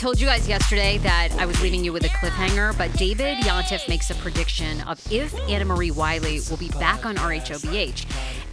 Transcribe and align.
Told 0.00 0.18
you 0.18 0.26
guys 0.26 0.48
yesterday 0.48 0.96
that 0.96 1.28
I 1.38 1.44
was 1.44 1.60
leaving 1.60 1.84
you 1.84 1.92
with 1.92 2.06
a 2.06 2.08
cliffhanger, 2.08 2.76
but 2.78 2.90
David 2.94 3.36
Yontef 3.40 3.86
makes 3.86 4.08
a 4.08 4.14
prediction 4.14 4.80
of 4.88 4.98
if 5.12 5.38
Anna 5.40 5.66
Marie 5.66 5.90
Wiley 5.90 6.40
will 6.48 6.56
be 6.56 6.70
back 6.70 7.04
on 7.04 7.16
RHOBH. 7.16 8.06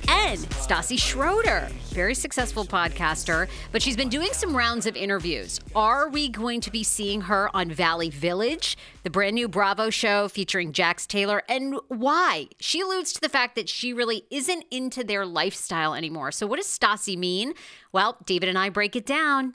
And 0.09 0.39
Stassi 0.39 0.99
Schroeder, 0.99 1.69
very 1.85 2.15
successful 2.15 2.65
podcaster, 2.65 3.47
but 3.71 3.81
she's 3.81 3.95
been 3.95 4.09
doing 4.09 4.33
some 4.33 4.57
rounds 4.57 4.85
of 4.85 4.97
interviews. 4.97 5.61
Are 5.73 6.09
we 6.09 6.27
going 6.27 6.59
to 6.59 6.69
be 6.69 6.83
seeing 6.83 7.21
her 7.21 7.49
on 7.55 7.71
Valley 7.71 8.09
Village, 8.09 8.77
the 9.03 9.09
brand 9.09 9.35
new 9.35 9.47
Bravo 9.47 9.89
show 9.89 10.27
featuring 10.27 10.73
Jax 10.73 11.07
Taylor? 11.07 11.43
And 11.47 11.79
why? 11.87 12.47
She 12.59 12.81
alludes 12.81 13.13
to 13.13 13.21
the 13.21 13.29
fact 13.29 13.55
that 13.55 13.69
she 13.69 13.93
really 13.93 14.25
isn't 14.29 14.65
into 14.69 15.01
their 15.01 15.25
lifestyle 15.25 15.93
anymore. 15.93 16.33
So, 16.33 16.45
what 16.45 16.57
does 16.57 16.67
Stassi 16.67 17.17
mean? 17.17 17.53
Well, 17.93 18.17
David 18.25 18.49
and 18.49 18.57
I 18.57 18.67
break 18.67 18.97
it 18.97 19.05
down. 19.05 19.53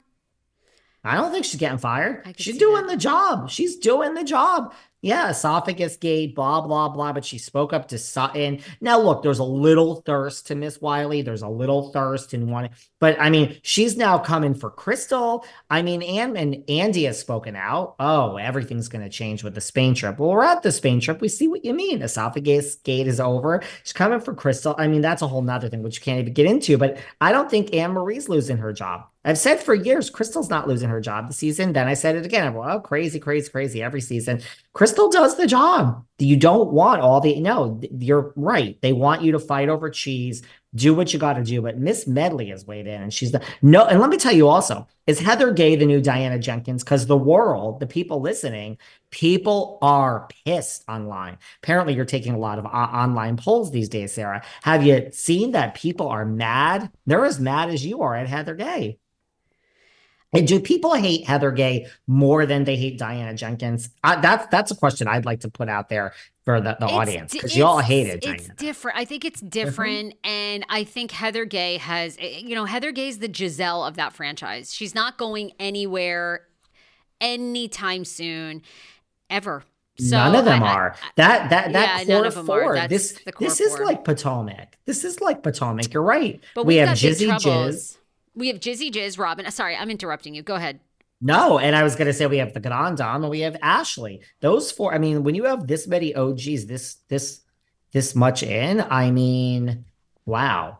I 1.03 1.15
don't 1.15 1.31
think 1.31 1.45
she's 1.45 1.59
getting 1.59 1.77
fired. 1.77 2.35
She's 2.37 2.57
doing 2.57 2.87
that. 2.87 2.93
the 2.93 2.97
job. 2.97 3.49
She's 3.49 3.75
doing 3.77 4.13
the 4.13 4.23
job 4.23 4.73
yeah, 5.03 5.29
esophagus 5.29 5.97
gate, 5.97 6.33
blah, 6.33 6.61
blah, 6.61 6.87
blah. 6.87 7.11
But 7.11 7.25
she 7.25 7.37
spoke 7.37 7.73
up 7.73 7.89
to 7.89 7.97
Sutton. 7.97 8.61
Now, 8.79 8.99
look, 8.99 9.21
there's 9.21 9.39
a 9.39 9.43
little 9.43 9.97
thirst 9.97 10.47
to 10.47 10.55
Miss 10.55 10.79
Wiley. 10.79 11.21
There's 11.21 11.41
a 11.41 11.49
little 11.49 11.91
thirst 11.91 12.33
in 12.33 12.49
one, 12.49 12.69
but 12.99 13.19
I 13.19 13.29
mean, 13.29 13.57
she's 13.63 13.97
now 13.97 14.17
coming 14.17 14.55
for 14.55 14.71
Crystal. 14.71 15.45
I 15.69 15.81
mean, 15.81 16.01
and, 16.01 16.37
and 16.37 16.63
Andy 16.69 17.03
has 17.03 17.19
spoken 17.19 17.57
out. 17.57 17.95
Oh, 17.99 18.37
everything's 18.37 18.87
going 18.87 19.03
to 19.03 19.09
change 19.09 19.43
with 19.43 19.55
the 19.55 19.61
Spain 19.61 19.93
trip. 19.93 20.17
Well, 20.17 20.29
we're 20.29 20.43
at 20.43 20.63
the 20.63 20.71
Spain 20.71 21.01
trip. 21.01 21.19
We 21.19 21.27
see 21.27 21.49
what 21.49 21.65
you 21.65 21.73
mean. 21.73 22.01
Esophagus 22.01 22.75
gate 22.75 23.07
is 23.07 23.19
over. 23.19 23.61
She's 23.83 23.91
coming 23.91 24.21
for 24.21 24.33
Crystal. 24.33 24.73
I 24.77 24.87
mean, 24.87 25.01
that's 25.01 25.21
a 25.21 25.27
whole 25.27 25.41
nother 25.41 25.67
thing, 25.67 25.83
which 25.83 25.97
you 25.97 26.03
can't 26.03 26.21
even 26.21 26.33
get 26.33 26.45
into. 26.45 26.77
But 26.77 26.97
I 27.19 27.33
don't 27.33 27.51
think 27.51 27.73
Anne 27.73 27.91
Marie's 27.91 28.29
losing 28.29 28.57
her 28.57 28.71
job. 28.71 29.07
I've 29.25 29.37
said 29.37 29.61
for 29.61 29.73
years, 29.73 30.09
Crystal's 30.09 30.49
not 30.49 30.67
losing 30.67 30.89
her 30.89 30.99
job 30.99 31.27
this 31.27 31.37
season. 31.37 31.71
Then 31.71 31.87
I 31.87 31.93
said 31.93 32.15
it 32.15 32.25
again. 32.25 32.47
I'm 32.47 32.57
oh, 32.57 32.79
crazy, 32.81 33.19
crazy, 33.19 33.49
crazy 33.49 33.81
every 33.81 34.01
season. 34.01 34.41
Crystal 34.73 35.09
does 35.09 35.37
the 35.37 35.47
job. 35.47 36.05
You 36.19 36.35
don't 36.35 36.71
want 36.71 37.01
all 37.01 37.21
the, 37.21 37.39
no, 37.39 37.79
you're 37.97 38.33
right. 38.35 38.81
They 38.81 38.91
want 38.91 39.21
you 39.21 39.31
to 39.31 39.39
fight 39.39 39.69
over 39.69 39.89
cheese, 39.89 40.41
do 40.75 40.93
what 40.93 41.13
you 41.13 41.19
got 41.19 41.33
to 41.33 41.43
do. 41.43 41.61
But 41.61 41.77
Miss 41.77 42.05
Medley 42.05 42.49
has 42.49 42.65
weighed 42.65 42.87
in 42.87 43.01
and 43.01 43.13
she's 43.13 43.31
the, 43.31 43.41
no, 43.61 43.85
and 43.85 44.01
let 44.01 44.09
me 44.09 44.17
tell 44.17 44.33
you 44.33 44.49
also, 44.49 44.87
is 45.07 45.19
Heather 45.19 45.53
Gay 45.53 45.77
the 45.77 45.85
new 45.85 46.01
Diana 46.01 46.39
Jenkins? 46.39 46.83
Because 46.83 47.05
the 47.05 47.17
world, 47.17 47.79
the 47.79 47.87
people 47.87 48.19
listening, 48.19 48.77
people 49.09 49.77
are 49.81 50.27
pissed 50.45 50.83
online. 50.89 51.37
Apparently, 51.61 51.93
you're 51.93 52.05
taking 52.05 52.33
a 52.33 52.39
lot 52.39 52.59
of 52.59 52.65
uh, 52.65 52.69
online 52.69 53.37
polls 53.37 53.71
these 53.71 53.89
days, 53.89 54.13
Sarah. 54.13 54.43
Have 54.63 54.85
you 54.85 55.09
seen 55.11 55.51
that 55.51 55.75
people 55.75 56.07
are 56.09 56.25
mad? 56.25 56.91
They're 57.05 57.25
as 57.25 57.39
mad 57.39 57.69
as 57.69 57.85
you 57.85 58.01
are 58.01 58.15
at 58.15 58.27
Heather 58.27 58.55
Gay. 58.55 58.97
And 60.33 60.47
do 60.47 60.59
people 60.59 60.93
hate 60.93 61.25
Heather 61.25 61.51
Gay 61.51 61.87
more 62.07 62.45
than 62.45 62.63
they 62.63 62.75
hate 62.75 62.97
Diana 62.97 63.33
Jenkins? 63.35 63.89
Uh, 64.03 64.19
that's 64.19 64.47
that's 64.47 64.71
a 64.71 64.75
question 64.75 65.07
I'd 65.07 65.25
like 65.25 65.41
to 65.41 65.49
put 65.49 65.69
out 65.69 65.89
there 65.89 66.13
for 66.43 66.59
the, 66.59 66.75
the 66.79 66.87
audience 66.87 67.31
because 67.31 67.55
you 67.55 67.65
all 67.65 67.79
hated 67.79 68.25
It's 68.25 68.25
Diana. 68.25 68.55
different. 68.57 68.97
I 68.97 69.05
think 69.05 69.23
it's 69.25 69.39
different, 69.41 70.09
mm-hmm. 70.09 70.29
and 70.29 70.65
I 70.69 70.83
think 70.83 71.11
Heather 71.11 71.45
Gay 71.45 71.77
has, 71.77 72.17
eh, 72.19 72.39
you 72.39 72.55
know, 72.55 72.65
Heather 72.65 72.91
Gay's 72.91 73.19
the 73.19 73.29
Gizelle 73.29 73.87
of 73.87 73.95
that 73.95 74.13
franchise. 74.13 74.73
She's 74.73 74.93
not 74.93 75.17
going 75.17 75.51
anywhere 75.59 76.41
anytime 77.21 78.03
soon, 78.03 78.61
ever. 79.29 79.63
So 79.99 80.17
none 80.17 80.35
of 80.35 80.45
them 80.45 80.63
I, 80.63 80.73
are. 80.73 80.95
I, 80.95 81.09
that 81.17 81.49
that 81.51 81.73
that 81.73 82.07
yeah, 82.07 82.21
core 82.21 82.31
four. 82.31 82.87
This 82.87 83.19
this 83.39 83.61
is 83.61 83.77
like 83.79 84.03
Potomac. 84.03 84.77
This 84.85 85.03
is 85.05 85.21
like 85.21 85.43
Potomac. 85.43 85.93
You're 85.93 86.03
right. 86.03 86.43
But 86.55 86.65
we 86.65 86.77
have 86.77 86.97
Jizzy 86.97 87.29
Jizz. 87.29 87.97
We 88.35 88.47
have 88.47 88.59
Jizzy 88.59 88.91
Jizz, 88.91 89.19
Robin. 89.19 89.49
Sorry, 89.51 89.75
I'm 89.75 89.89
interrupting 89.89 90.33
you. 90.33 90.41
Go 90.41 90.55
ahead. 90.55 90.79
No, 91.21 91.57
and 91.57 91.73
I 91.75 91.83
was 91.83 91.95
going 91.95 92.07
to 92.07 92.13
say 92.13 92.27
we 92.27 92.39
have 92.39 92.53
the 92.53 92.59
Grand 92.59 92.97
Dame 92.97 93.23
and 93.23 93.29
we 93.29 93.41
have 93.41 93.55
Ashley. 93.61 94.21
Those 94.41 94.71
four. 94.71 94.93
I 94.93 94.97
mean, 94.97 95.23
when 95.23 95.35
you 95.35 95.45
have 95.45 95.67
this 95.67 95.87
many 95.87 96.13
OGs, 96.13 96.65
this 96.65 96.95
this 97.07 97.41
this 97.93 98.13
much 98.13 98.43
in, 98.43 98.81
I 98.81 99.09
mean, 99.09 99.85
wow. 100.25 100.79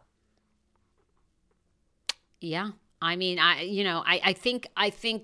Yeah, 2.42 2.72
I 3.02 3.16
mean, 3.16 3.40
I 3.40 3.62
you 3.62 3.86
know, 3.86 4.04
I 4.06 4.20
I 4.24 4.34
think 4.34 4.68
I 4.76 4.90
think, 4.90 5.24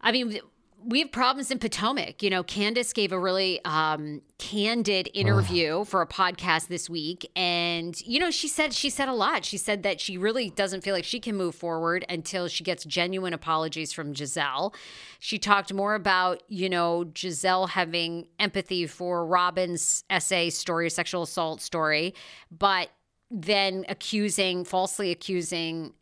I 0.00 0.10
mean, 0.10 0.40
we 0.84 1.00
have 1.00 1.12
problems 1.12 1.50
in 1.50 1.58
Potomac. 1.58 2.22
You 2.22 2.30
know, 2.30 2.42
Candiace 2.42 2.92
gave 2.92 3.12
a 3.12 3.18
really 3.18 3.60
um, 3.64 4.22
candid 4.38 5.08
interview 5.14 5.70
oh. 5.70 5.84
for 5.84 6.02
a 6.02 6.06
podcast 6.06 6.68
this 6.68 6.88
week, 6.90 7.30
and 7.36 8.00
you 8.06 8.18
know, 8.18 8.30
she 8.30 8.48
said 8.48 8.72
she 8.72 8.90
said 8.90 9.08
a 9.08 9.12
lot. 9.12 9.44
She 9.44 9.56
said 9.56 9.82
that 9.82 10.00
she 10.00 10.16
really 10.16 10.50
doesn't 10.50 10.82
feel 10.82 10.94
like 10.94 11.04
she 11.04 11.20
can 11.20 11.36
move 11.36 11.54
forward 11.54 12.04
until 12.08 12.48
she 12.48 12.64
gets 12.64 12.84
genuine 12.84 13.32
apologies 13.32 13.92
from 13.92 14.14
Gizelle. 14.14 14.74
She 15.18 15.38
talked 15.38 15.72
more 15.72 15.94
about 15.94 16.42
you 16.48 16.68
know 16.68 17.04
Gizelle 17.12 17.68
having 17.68 18.28
empathy 18.38 18.86
for 18.86 19.24
Robin's 19.26 20.04
essay 20.10 20.50
story, 20.50 20.90
sexual 20.90 21.22
assault 21.22 21.60
story, 21.60 22.14
but 22.50 22.90
then 23.30 23.84
accusing, 23.88 24.64
falsely 24.64 25.10
accusing 25.10 25.94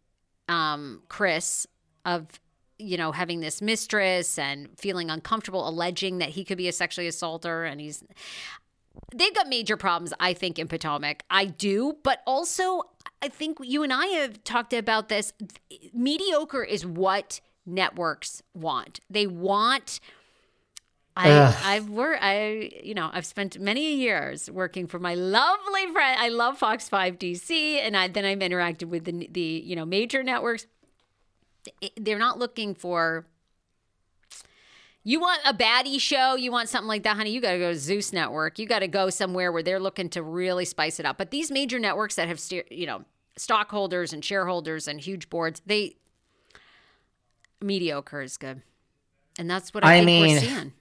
um, 0.48 1.02
Chris 1.08 1.66
of 2.04 2.40
you 2.80 2.96
know 2.96 3.12
having 3.12 3.40
this 3.40 3.60
mistress 3.62 4.38
and 4.38 4.68
feeling 4.78 5.10
uncomfortable, 5.10 5.68
alleging 5.68 6.18
that 6.18 6.30
he 6.30 6.44
could 6.44 6.58
be 6.58 6.68
a 6.68 6.72
sexually 6.72 7.06
assaulter, 7.06 7.64
and 7.64 7.80
he's 7.80 8.02
they've 9.14 9.34
got 9.34 9.48
major 9.48 9.76
problems, 9.76 10.12
I 10.20 10.32
think, 10.32 10.58
in 10.58 10.68
Potomac. 10.68 11.22
I 11.30 11.46
do, 11.46 11.96
but 12.02 12.22
also 12.26 12.82
I 13.22 13.28
think 13.28 13.58
you 13.62 13.82
and 13.82 13.92
I 13.92 14.06
have 14.06 14.42
talked 14.44 14.72
about 14.72 15.08
this. 15.08 15.32
Mediocre 15.92 16.64
is 16.64 16.86
what 16.86 17.40
networks 17.66 18.42
want. 18.54 19.00
They 19.08 19.26
want. 19.26 20.00
I, 21.16 21.54
I've 21.64 21.88
worked. 21.90 22.22
I 22.22 22.70
you 22.82 22.94
know 22.94 23.10
I've 23.12 23.26
spent 23.26 23.58
many 23.58 23.94
years 23.94 24.50
working 24.50 24.86
for 24.86 24.98
my 24.98 25.14
lovely 25.14 25.86
friend. 25.92 26.18
I 26.18 26.28
love 26.28 26.58
Fox 26.58 26.88
Five 26.88 27.18
DC, 27.18 27.50
and 27.50 27.96
I, 27.96 28.08
then 28.08 28.24
I've 28.24 28.38
interacted 28.38 28.84
with 28.84 29.04
the 29.04 29.28
the 29.30 29.40
you 29.40 29.76
know 29.76 29.84
major 29.84 30.22
networks. 30.22 30.66
They're 31.96 32.18
not 32.18 32.38
looking 32.38 32.74
for 32.74 33.26
you 35.02 35.18
want 35.18 35.40
a 35.46 35.54
baddie 35.54 36.00
show, 36.00 36.36
you 36.36 36.52
want 36.52 36.68
something 36.68 36.88
like 36.88 37.04
that, 37.04 37.16
honey, 37.16 37.30
you 37.30 37.40
got 37.40 37.52
to 37.52 37.58
go 37.58 37.72
to 37.72 37.78
Zeus 37.78 38.12
Network. 38.12 38.58
You 38.58 38.66
got 38.66 38.80
to 38.80 38.88
go 38.88 39.08
somewhere 39.08 39.50
where 39.50 39.62
they're 39.62 39.80
looking 39.80 40.10
to 40.10 40.22
really 40.22 40.66
spice 40.66 41.00
it 41.00 41.06
up. 41.06 41.16
But 41.16 41.30
these 41.30 41.50
major 41.50 41.78
networks 41.78 42.16
that 42.16 42.28
have, 42.28 42.40
you 42.70 42.86
know, 42.86 43.04
stockholders 43.36 44.12
and 44.12 44.22
shareholders 44.22 44.86
and 44.86 45.00
huge 45.00 45.30
boards, 45.30 45.62
they 45.64 45.96
mediocre 47.62 48.20
is 48.20 48.36
good. 48.36 48.60
And 49.38 49.50
that's 49.50 49.72
what 49.72 49.84
I, 49.84 49.94
I 49.94 49.96
think 49.98 50.06
mean, 50.06 50.34
we're 50.34 50.40
seeing 50.40 50.72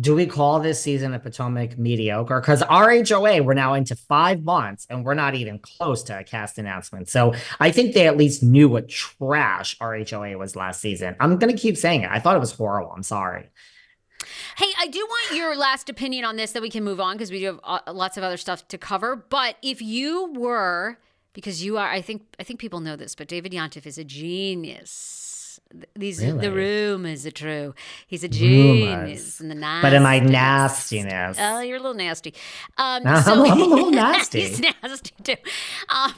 do 0.00 0.14
we 0.14 0.26
call 0.26 0.58
this 0.58 0.80
season 0.80 1.14
of 1.14 1.22
Potomac 1.22 1.78
mediocre? 1.78 2.40
Because 2.40 2.62
RHOA, 2.62 3.44
we're 3.44 3.54
now 3.54 3.74
into 3.74 3.94
five 3.94 4.42
months 4.42 4.86
and 4.90 5.04
we're 5.04 5.14
not 5.14 5.36
even 5.36 5.60
close 5.60 6.02
to 6.04 6.18
a 6.18 6.24
cast 6.24 6.58
announcement. 6.58 7.08
So 7.08 7.34
I 7.60 7.70
think 7.70 7.94
they 7.94 8.08
at 8.08 8.16
least 8.16 8.42
knew 8.42 8.68
what 8.68 8.88
trash 8.88 9.78
RHOA 9.78 10.36
was 10.36 10.56
last 10.56 10.80
season. 10.80 11.14
I'm 11.20 11.38
going 11.38 11.54
to 11.54 11.60
keep 11.60 11.76
saying 11.76 12.02
it. 12.02 12.10
I 12.10 12.18
thought 12.18 12.34
it 12.34 12.40
was 12.40 12.52
horrible. 12.52 12.92
I'm 12.92 13.04
sorry. 13.04 13.50
Hey, 14.56 14.72
I 14.80 14.88
do 14.88 14.98
want 14.98 15.36
your 15.36 15.54
last 15.56 15.88
opinion 15.88 16.24
on 16.24 16.36
this 16.36 16.52
that 16.52 16.62
we 16.62 16.70
can 16.70 16.82
move 16.82 16.98
on 16.98 17.16
because 17.16 17.30
we 17.30 17.40
do 17.40 17.46
have 17.46 17.60
uh, 17.62 17.92
lots 17.92 18.16
of 18.16 18.24
other 18.24 18.36
stuff 18.36 18.66
to 18.68 18.78
cover. 18.78 19.14
But 19.14 19.56
if 19.62 19.80
you 19.80 20.32
were, 20.32 20.98
because 21.34 21.64
you 21.64 21.78
are, 21.78 21.88
I 21.88 22.00
think, 22.00 22.22
I 22.40 22.42
think 22.42 22.58
people 22.58 22.80
know 22.80 22.96
this, 22.96 23.14
but 23.14 23.28
David 23.28 23.52
Yontef 23.52 23.86
is 23.86 23.98
a 23.98 24.04
genius 24.04 25.23
these 25.94 26.20
really? 26.20 26.40
the 26.40 26.52
rumors 26.52 27.26
are 27.26 27.30
true. 27.30 27.74
He's 28.06 28.24
a 28.24 28.28
genius 28.28 29.40
in 29.40 29.48
the 29.48 29.54
nasty. 29.54 29.82
But 29.86 29.94
am 29.94 30.06
I 30.06 30.18
nastiness? 30.20 31.38
Oh, 31.40 31.60
you're 31.60 31.76
a 31.76 31.80
little 31.80 31.94
nasty. 31.94 32.34
Um, 32.78 33.02
so, 33.22 33.44
I'm 33.44 33.60
a 33.60 33.64
little 33.64 33.90
nasty. 33.90 34.40
he's 34.40 34.60
nasty 34.82 35.12
too. 35.22 35.36
Um, 35.88 36.14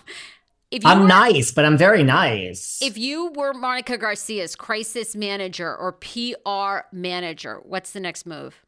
if 0.71 0.85
I'm 0.85 1.03
were, 1.03 1.07
nice, 1.09 1.53
but 1.53 1.65
I'm 1.65 1.79
very 1.79 2.03
nice. 2.03 2.81
If 2.83 2.99
you 2.99 3.31
were 3.35 3.55
Monica 3.55 3.97
Garcia's 3.97 4.57
crisis 4.57 5.15
manager 5.15 5.75
or 5.75 5.93
PR 5.93 6.89
manager, 6.93 7.61
what's 7.63 7.93
the 7.93 8.01
next 8.01 8.27
move? 8.27 8.65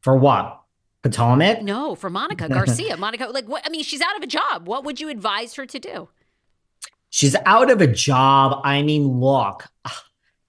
For 0.00 0.16
what? 0.16 0.60
Potomac? 1.02 1.62
No, 1.62 1.94
for 1.94 2.10
Monica 2.10 2.48
Garcia. 2.48 2.96
Monica, 2.96 3.26
like 3.26 3.48
what? 3.48 3.64
I 3.64 3.70
mean, 3.70 3.82
she's 3.82 4.00
out 4.00 4.16
of 4.16 4.22
a 4.22 4.26
job. 4.26 4.66
What 4.66 4.84
would 4.84 5.00
you 5.00 5.08
advise 5.08 5.54
her 5.54 5.64
to 5.66 5.78
do? 5.78 6.08
She's 7.16 7.34
out 7.46 7.70
of 7.70 7.80
a 7.80 7.86
job. 7.86 8.60
I 8.62 8.82
mean, 8.82 9.20
look, 9.20 9.64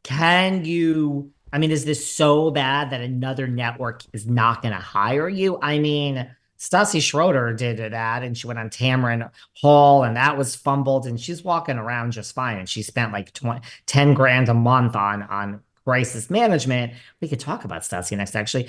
can 0.03 0.65
you? 0.65 1.31
I 1.53 1.59
mean, 1.59 1.71
is 1.71 1.85
this 1.85 2.13
so 2.13 2.51
bad 2.51 2.89
that 2.89 2.99
another 2.99 3.47
network 3.47 4.03
is 4.11 4.27
not 4.27 4.63
going 4.63 4.73
to 4.73 4.77
hire 4.77 5.29
you? 5.29 5.59
I 5.61 5.79
mean, 5.79 6.29
Stassi 6.59 7.01
Schroeder 7.01 7.53
did 7.53 7.77
that 7.77 8.21
and 8.21 8.37
she 8.37 8.47
went 8.47 8.59
on 8.59 8.69
Tamron 8.69 9.31
Hall 9.53 10.03
and 10.03 10.17
that 10.17 10.37
was 10.37 10.57
fumbled 10.57 11.07
and 11.07 11.17
she's 11.17 11.41
walking 11.41 11.77
around 11.77 12.11
just 12.11 12.35
fine. 12.35 12.57
And 12.57 12.67
she 12.67 12.83
spent 12.83 13.13
like 13.13 13.31
20, 13.31 13.61
10 13.85 14.13
grand 14.13 14.49
a 14.49 14.53
month 14.53 14.97
on, 14.97 15.23
on 15.23 15.61
crisis 15.85 16.29
management. 16.29 16.91
We 17.21 17.29
could 17.29 17.39
talk 17.39 17.63
about 17.63 17.83
Stassi 17.83 18.17
next, 18.17 18.35
actually. 18.35 18.67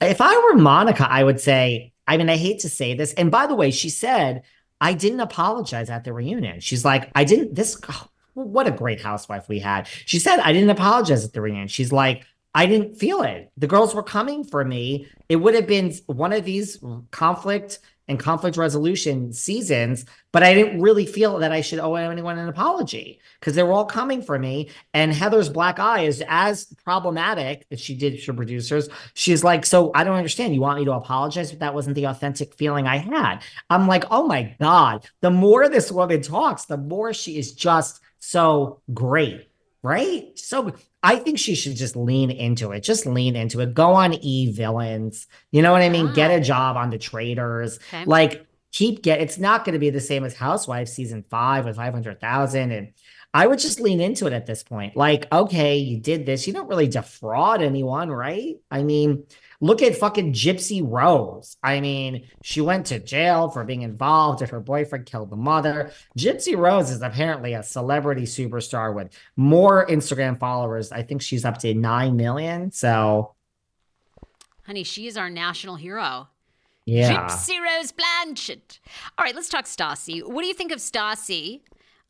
If 0.00 0.22
I 0.22 0.34
were 0.34 0.56
Monica, 0.56 1.06
I 1.10 1.22
would 1.22 1.42
say, 1.42 1.92
I 2.06 2.16
mean, 2.16 2.30
I 2.30 2.38
hate 2.38 2.60
to 2.60 2.70
say 2.70 2.94
this. 2.94 3.12
And 3.12 3.30
by 3.30 3.46
the 3.46 3.54
way, 3.54 3.70
she 3.70 3.90
said 3.90 4.44
I 4.84 4.92
didn't 4.92 5.20
apologize 5.20 5.88
at 5.88 6.04
the 6.04 6.12
reunion. 6.12 6.60
She's 6.60 6.84
like, 6.84 7.10
I 7.14 7.24
didn't, 7.24 7.54
this, 7.54 7.80
oh, 7.88 8.08
what 8.34 8.66
a 8.66 8.70
great 8.70 9.00
housewife 9.00 9.48
we 9.48 9.58
had. 9.58 9.86
She 9.86 10.18
said, 10.18 10.40
I 10.40 10.52
didn't 10.52 10.68
apologize 10.68 11.24
at 11.24 11.32
the 11.32 11.40
reunion. 11.40 11.68
She's 11.68 11.90
like, 11.90 12.26
I 12.54 12.66
didn't 12.66 12.96
feel 12.96 13.22
it. 13.22 13.50
The 13.56 13.66
girls 13.66 13.94
were 13.94 14.02
coming 14.02 14.44
for 14.44 14.62
me. 14.62 15.08
It 15.30 15.36
would 15.36 15.54
have 15.54 15.66
been 15.66 15.94
one 16.04 16.34
of 16.34 16.44
these 16.44 16.84
conflict 17.12 17.78
and 18.06 18.18
conflict 18.18 18.56
resolution 18.56 19.32
seasons, 19.32 20.04
but 20.32 20.42
I 20.42 20.52
didn't 20.54 20.80
really 20.80 21.06
feel 21.06 21.38
that 21.38 21.52
I 21.52 21.60
should 21.60 21.78
owe 21.78 21.94
anyone 21.94 22.38
an 22.38 22.48
apology 22.48 23.20
because 23.40 23.54
they 23.54 23.62
were 23.62 23.72
all 23.72 23.86
coming 23.86 24.22
for 24.22 24.38
me. 24.38 24.70
And 24.92 25.12
Heather's 25.12 25.48
black 25.48 25.78
eye 25.78 26.02
is 26.02 26.22
as 26.28 26.66
problematic 26.84 27.66
as 27.70 27.80
she 27.80 27.94
did 27.94 28.20
to 28.20 28.34
producers. 28.34 28.88
She's 29.14 29.42
like, 29.42 29.64
So 29.64 29.90
I 29.94 30.04
don't 30.04 30.16
understand. 30.16 30.54
You 30.54 30.60
want 30.60 30.78
me 30.78 30.84
to 30.84 30.92
apologize, 30.92 31.50
but 31.50 31.60
that 31.60 31.74
wasn't 31.74 31.96
the 31.96 32.04
authentic 32.04 32.54
feeling 32.54 32.86
I 32.86 32.98
had. 32.98 33.40
I'm 33.70 33.88
like, 33.88 34.04
Oh 34.10 34.26
my 34.26 34.54
God. 34.60 35.06
The 35.20 35.30
more 35.30 35.68
this 35.68 35.90
woman 35.90 36.20
talks, 36.20 36.66
the 36.66 36.76
more 36.76 37.14
she 37.14 37.38
is 37.38 37.52
just 37.52 38.00
so 38.18 38.80
great 38.92 39.48
right? 39.84 40.36
So 40.38 40.72
I 41.04 41.16
think 41.16 41.38
she 41.38 41.54
should 41.54 41.76
just 41.76 41.96
lean 41.96 42.30
into 42.30 42.72
it. 42.72 42.80
Just 42.80 43.04
lean 43.04 43.36
into 43.36 43.60
it. 43.60 43.74
Go 43.74 43.92
on 43.92 44.14
e 44.14 44.50
villains. 44.50 45.26
You 45.52 45.60
know 45.62 45.70
what 45.70 45.82
I 45.82 45.90
mean? 45.90 46.08
Ah. 46.08 46.12
Get 46.14 46.30
a 46.30 46.40
job 46.40 46.76
on 46.76 46.90
the 46.90 46.98
Traitors. 46.98 47.78
Okay. 47.92 48.04
Like 48.06 48.46
keep 48.72 49.02
get. 49.02 49.20
It's 49.20 49.38
not 49.38 49.64
going 49.64 49.74
to 49.74 49.78
be 49.78 49.90
the 49.90 50.00
same 50.00 50.24
as 50.24 50.34
Housewives 50.34 50.92
season 50.92 51.24
five 51.30 51.66
with 51.66 51.76
five 51.76 51.92
hundred 51.92 52.20
thousand 52.20 52.72
and. 52.72 52.92
I 53.36 53.48
would 53.48 53.58
just 53.58 53.80
lean 53.80 54.00
into 54.00 54.28
it 54.28 54.32
at 54.32 54.46
this 54.46 54.62
point. 54.62 54.96
Like, 54.96 55.26
okay, 55.32 55.78
you 55.78 55.98
did 55.98 56.24
this. 56.24 56.46
You 56.46 56.52
don't 56.52 56.68
really 56.68 56.86
defraud 56.86 57.62
anyone, 57.62 58.08
right? 58.08 58.54
I 58.70 58.84
mean, 58.84 59.26
Look 59.64 59.80
at 59.80 59.96
fucking 59.96 60.34
Gypsy 60.34 60.82
Rose. 60.86 61.56
I 61.62 61.80
mean, 61.80 62.28
she 62.42 62.60
went 62.60 62.84
to 62.88 62.98
jail 62.98 63.48
for 63.48 63.64
being 63.64 63.80
involved 63.80 64.42
and 64.42 64.50
her 64.50 64.60
boyfriend 64.60 65.06
killed 65.06 65.30
the 65.30 65.36
mother. 65.36 65.90
Gypsy 66.18 66.54
Rose 66.54 66.90
is 66.90 67.00
apparently 67.00 67.54
a 67.54 67.62
celebrity 67.62 68.24
superstar 68.24 68.94
with 68.94 69.18
more 69.36 69.86
Instagram 69.86 70.38
followers. 70.38 70.92
I 70.92 71.00
think 71.00 71.22
she's 71.22 71.46
up 71.46 71.56
to 71.60 71.72
9 71.72 72.14
million. 72.14 72.72
So, 72.72 73.36
honey, 74.66 74.84
she 74.84 75.06
is 75.06 75.16
our 75.16 75.30
national 75.30 75.76
hero. 75.76 76.28
Yeah. 76.84 77.26
Gypsy 77.26 77.58
Rose 77.58 77.90
Blanchard. 77.90 78.60
All 79.16 79.24
right, 79.24 79.34
let's 79.34 79.48
talk 79.48 79.64
Stassi. 79.64 80.22
What 80.22 80.42
do 80.42 80.46
you 80.46 80.52
think 80.52 80.72
of 80.72 80.78
Stassi 80.78 81.62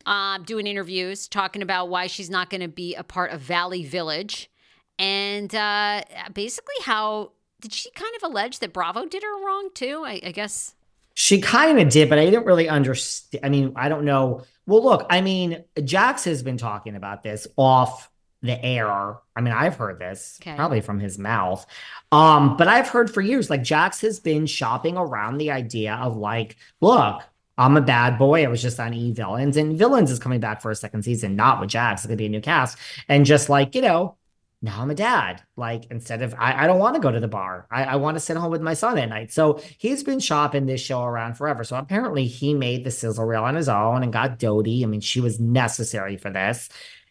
uh, 0.06 0.39
doing 0.39 0.67
interviews, 0.67 1.29
talking 1.29 1.62
about 1.62 1.89
why 1.89 2.09
she's 2.09 2.31
not 2.31 2.51
going 2.51 2.62
to 2.62 2.69
be 2.69 2.97
a 2.97 3.05
part 3.05 3.31
of 3.31 3.41
Valley 3.43 3.84
Village? 3.84 4.51
And 4.99 5.55
uh, 5.55 6.03
basically, 6.32 6.75
how 6.82 7.31
did 7.65 7.73
she 7.73 7.91
kind 7.93 8.15
of 8.17 8.31
allege 8.31 8.59
that 8.59 8.75
Bravo 8.75 9.06
did 9.06 9.23
her 9.23 9.43
wrong 9.43 9.71
too? 9.73 10.03
I, 10.05 10.21
I 10.23 10.33
guess 10.33 10.75
she 11.15 11.41
kind 11.41 11.81
of 11.81 11.89
did, 11.89 12.11
but 12.11 12.19
I 12.19 12.27
didn't 12.27 12.44
really 12.44 12.69
understand. 12.69 13.43
I 13.43 13.49
mean, 13.49 13.73
I 13.75 13.89
don't 13.89 14.05
know. 14.05 14.43
Well, 14.67 14.85
look, 14.85 15.06
I 15.09 15.23
mean, 15.23 15.65
Jax 15.83 16.25
has 16.25 16.43
been 16.43 16.59
talking 16.59 16.94
about 16.94 17.23
this 17.23 17.47
off 17.56 18.11
the 18.43 18.63
air. 18.63 19.17
I 19.35 19.41
mean, 19.41 19.55
I've 19.55 19.77
heard 19.77 19.99
this 19.99 20.39
okay. 20.43 20.55
probably 20.55 20.83
from 20.83 21.01
his 21.01 21.19
mouth. 21.19 21.65
Um, 22.13 22.59
but 22.59 22.69
I've 22.69 22.89
heard 22.89 23.11
for 23.11 23.23
years, 23.23 23.49
like 23.49 23.63
Jax 23.63 24.03
has 24.03 24.21
been 24.21 24.44
shopping 24.44 24.99
around 24.99 25.39
the 25.39 25.51
idea 25.53 25.94
of 25.94 26.19
like, 26.19 26.56
look, 26.83 27.23
I'm 27.56 27.79
a 27.79 27.81
bad 27.81 28.19
boy. 28.19 28.44
I 28.44 28.49
was 28.49 28.61
just 28.61 28.79
on 28.79 28.93
E 28.93 29.13
Villains, 29.13 29.56
and 29.56 29.79
Villains 29.79 30.11
is 30.11 30.19
coming 30.19 30.41
back 30.41 30.61
for 30.61 30.71
a 30.71 30.77
second 30.77 31.05
season, 31.05 31.37
not 31.37 31.59
with 31.59 31.71
Jax. 31.71 32.03
It's 32.03 32.06
gonna 32.09 32.17
be 32.17 32.27
a 32.27 32.29
new 32.29 32.43
cast, 32.43 32.77
and 33.09 33.25
just 33.25 33.49
like 33.49 33.75
you 33.75 33.81
know, 33.81 34.17
now 34.65 34.81
I'm 34.81 34.91
a 34.91 34.94
dad. 34.94 35.43
Like 35.56 35.85
instead 35.91 36.23
of 36.23 36.35
I, 36.39 36.65
I 36.65 36.67
don't 36.67 36.79
want 36.79 36.94
to 36.94 37.01
go 37.01 37.13
to 37.13 37.21
the 37.21 37.29
bar. 37.29 37.67
I, 37.71 37.85
I 37.85 37.97
want 37.97 38.15
to 38.17 38.21
sit 38.21 38.39
home 38.39 38.51
with 38.51 38.63
my 38.63 38.73
son 38.73 38.97
at 38.97 39.11
night. 39.11 39.31
So 39.31 39.61
he's 39.77 40.03
been 40.03 40.21
shopping 40.21 40.65
this 40.65 40.81
show 40.81 41.05
around 41.05 41.35
forever. 41.35 41.65
So 41.65 41.77
apparently 41.77 42.27
he 42.27 42.55
made 42.55 42.83
the 42.83 42.91
sizzle 42.91 43.27
reel 43.27 43.44
on 43.44 43.56
his 43.56 43.69
own 43.69 44.03
and 44.03 44.11
got 44.11 44.39
Dodie. 44.39 44.83
I 44.83 44.87
mean, 44.87 45.03
she 45.03 45.21
was 45.21 45.39
necessary 45.39 46.17
for 46.17 46.31
this, 46.31 46.71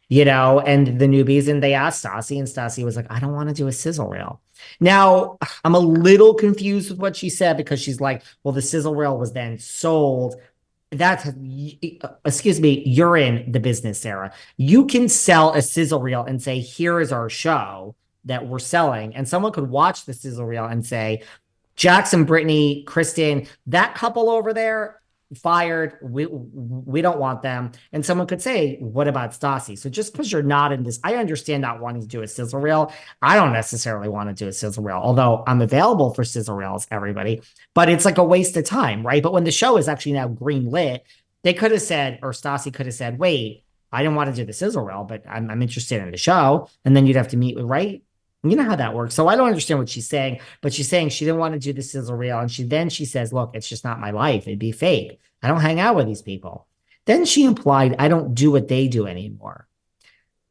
you 0.10 0.26
know, 0.26 0.62
and 0.62 1.00
the 1.00 1.06
newbies. 1.06 1.48
And 1.48 1.62
they 1.62 1.76
asked 1.76 2.04
Stassi, 2.04 2.40
and 2.40 2.48
Stassi 2.48 2.84
was 2.84 2.96
like, 2.96 3.12
I 3.12 3.20
don't 3.20 3.34
want 3.34 3.50
to 3.50 3.56
do 3.56 3.68
a 3.68 3.72
sizzle 3.72 4.10
reel. 4.10 4.42
Now 4.80 5.38
I'm 5.64 5.76
a 5.76 5.80
little 5.80 6.34
confused 6.34 6.90
with 6.90 7.00
what 7.00 7.16
she 7.16 7.30
said 7.30 7.56
because 7.56 7.80
she's 7.80 8.02
like, 8.02 8.24
well, 8.44 8.54
the 8.54 8.64
sizzle 8.64 8.96
reel 8.96 9.16
was 9.20 9.34
then 9.34 9.60
sold 9.60 10.42
that's 10.98 11.28
excuse 12.26 12.60
me 12.60 12.84
you're 12.86 13.18
in 13.18 13.52
the 13.52 13.60
business 13.60 14.00
sarah. 14.00 14.34
You 14.58 14.86
can 14.86 15.10
sell 15.10 15.54
a 15.54 15.62
sizzle 15.62 16.02
reel 16.02 16.24
and 16.24 16.42
say 16.42 16.60
here 16.60 17.00
is 17.00 17.12
our 17.12 17.30
show 17.30 17.96
that 18.26 18.48
we're 18.48 18.60
selling. 18.60 19.16
And 19.16 19.28
someone 19.28 19.52
could 19.52 19.70
watch 19.70 20.06
the 20.06 20.14
sizzle 20.14 20.46
reel 20.46 20.66
and 20.66 20.86
say 20.86 21.24
jackson 21.76 22.24
brittany 22.24 22.84
kristen 22.84 23.48
that 23.66 23.96
couple 23.96 24.30
over 24.30 24.54
there 24.54 25.02
fired. 25.36 25.98
We 26.02 26.25
we 26.25 27.02
don't 27.02 27.20
want 27.20 27.42
them. 27.42 27.72
And 27.92 28.06
someone 28.06 28.28
could 28.28 28.42
say, 28.42 28.78
"What 28.80 29.08
about 29.08 29.32
Stassi?" 29.32 29.78
So 29.78 29.90
just 29.90 30.12
because 30.12 30.32
you're 30.32 30.44
not 30.44 30.72
in 30.72 30.84
this, 30.84 31.00
I 31.04 31.16
understand 31.16 31.62
not 31.62 31.82
wanting 31.82 32.02
to 32.02 32.08
do 32.08 32.22
a 32.22 32.28
sizzle 32.28 32.60
reel. 32.60 32.92
I 33.22 33.36
don't 33.36 33.54
necessarily 33.54 34.10
want 34.10 34.30
to 34.30 34.36
do 34.36 34.48
a 34.48 34.54
sizzle 34.54 34.84
reel, 34.84 34.98
although 34.98 35.44
I'm 35.48 35.62
available 35.62 36.13
for 36.13 36.24
sizzle 36.24 36.56
reels, 36.56 36.88
everybody. 36.92 37.42
But 37.74 37.90
it's 37.90 38.06
like 38.06 38.18
a 38.18 38.24
waste 38.24 38.58
of 38.58 38.66
time, 38.66 39.06
right? 39.06 39.24
But 39.24 39.34
when 39.34 39.44
the 39.44 39.52
show 39.52 39.78
is 39.78 39.88
actually 39.88 40.13
now 40.13 40.28
green 40.28 40.70
lit, 40.70 41.06
they 41.44 41.54
could 41.54 41.72
have 41.72 41.82
said, 41.82 42.20
or 42.22 42.32
Stassi 42.32 42.74
could 42.74 42.86
have 42.86 42.96
said, 42.96 43.20
"Wait." 43.20 43.62
I 43.96 44.02
didn't 44.02 44.16
want 44.16 44.32
to 44.32 44.36
do 44.36 44.44
the 44.44 44.54
sizzle 44.54 44.84
reel, 44.84 45.04
but 45.04 45.22
I'm, 45.30 45.52
I'm 45.52 45.62
interested 45.62 46.02
in 46.02 46.10
the 46.10 46.18
show. 46.18 46.68
And 46.84 46.98
then 46.98 47.06
you'd 47.06 47.16
have 47.16 47.28
to 47.28 47.38
meet 47.38 47.56
with, 47.56 47.66
right? 47.66 48.02
You 48.44 48.58
know 48.58 48.64
how 48.64 48.76
that 48.76 48.94
works. 48.94 49.16
So 49.16 49.28
I 49.28 49.36
don't 49.36 49.48
understand 49.48 49.80
what 49.80 49.90
she's 49.90 50.08
saying, 50.08 50.42
but 50.62 50.74
she's 50.74 50.90
saying 50.90 51.10
she 51.10 51.24
didn't 51.24 51.40
want 51.40 51.54
to 51.54 51.60
do 51.60 51.72
the 51.72 51.82
sizzle 51.82 52.16
reel. 52.16 52.40
And 52.40 52.52
she 52.52 52.64
then 52.64 52.90
she 52.90 53.06
says, 53.06 53.32
look, 53.32 53.52
it's 53.54 53.70
just 53.70 53.86
not 53.86 54.02
my 54.02 54.12
life. 54.12 54.48
It'd 54.48 54.60
be 54.60 54.74
fake. 54.74 55.20
I 55.42 55.48
don't 55.48 55.62
hang 55.62 55.80
out 55.80 55.96
with 55.96 56.08
these 56.08 56.22
people. 56.22 56.68
Then 57.06 57.26
she 57.26 57.46
implied, 57.46 57.96
I 58.00 58.08
don't 58.08 58.34
do 58.34 58.52
what 58.52 58.68
they 58.68 58.88
do 58.88 59.08
anymore. 59.08 59.68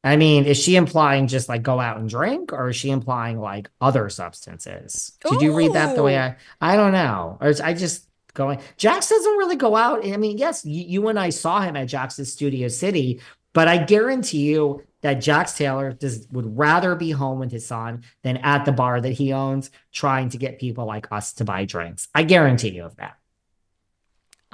I 0.05 0.17
mean, 0.17 0.47
is 0.47 0.61
she 0.61 0.77
implying 0.77 1.29
just 1.29 1.49
like 1.49 1.63
go 1.63 1.79
out 1.79 1.99
and 1.99 2.09
drink, 2.09 2.53
or 2.53 2.71
is 2.71 2.77
she 2.77 2.91
implying 2.91 3.39
like 3.39 3.71
other 3.81 4.09
substances? 4.09 5.13
Did 5.23 5.41
Ooh. 5.41 5.45
you 5.45 5.55
read 5.55 5.75
that 5.75 5.95
the 5.95 6.03
way 6.03 6.19
I? 6.19 6.37
I 6.61 6.77
don't 6.77 6.93
know. 6.93 7.39
Or 7.41 7.55
I 7.63 7.73
just 7.75 8.09
going. 8.35 8.61
Jax 8.77 9.09
doesn't 9.09 9.37
really 9.37 9.57
go 9.57 9.77
out. 9.77 10.05
I 10.05 10.17
mean, 10.17 10.39
yes, 10.39 10.65
you, 10.65 10.83
you 10.83 11.09
and 11.09 11.21
I 11.21 11.31
saw 11.31 11.61
him 11.61 11.77
at 11.77 11.87
Jax's 11.87 12.33
Studio 12.33 12.67
City, 12.67 13.21
but 13.53 13.69
I 13.69 13.79
guarantee 13.79 14.41
you 14.41 14.83
that 15.03 15.15
Jax 15.15 15.57
Taylor 15.57 15.93
does 15.93 16.27
would 16.33 16.57
rather 16.57 16.95
be 16.95 17.11
home 17.11 17.39
with 17.39 17.53
his 17.53 17.67
son 17.67 18.03
than 18.23 18.39
at 18.39 18.65
the 18.65 18.73
bar 18.73 19.01
that 19.01 19.13
he 19.13 19.33
owns, 19.33 19.71
trying 19.93 20.31
to 20.31 20.39
get 20.39 20.59
people 20.59 20.87
like 20.87 21.11
us 21.13 21.33
to 21.35 21.45
buy 21.45 21.65
drinks. 21.65 22.09
I 22.15 22.23
guarantee 22.23 22.71
you 22.71 22.85
of 22.85 22.97
that. 22.97 23.19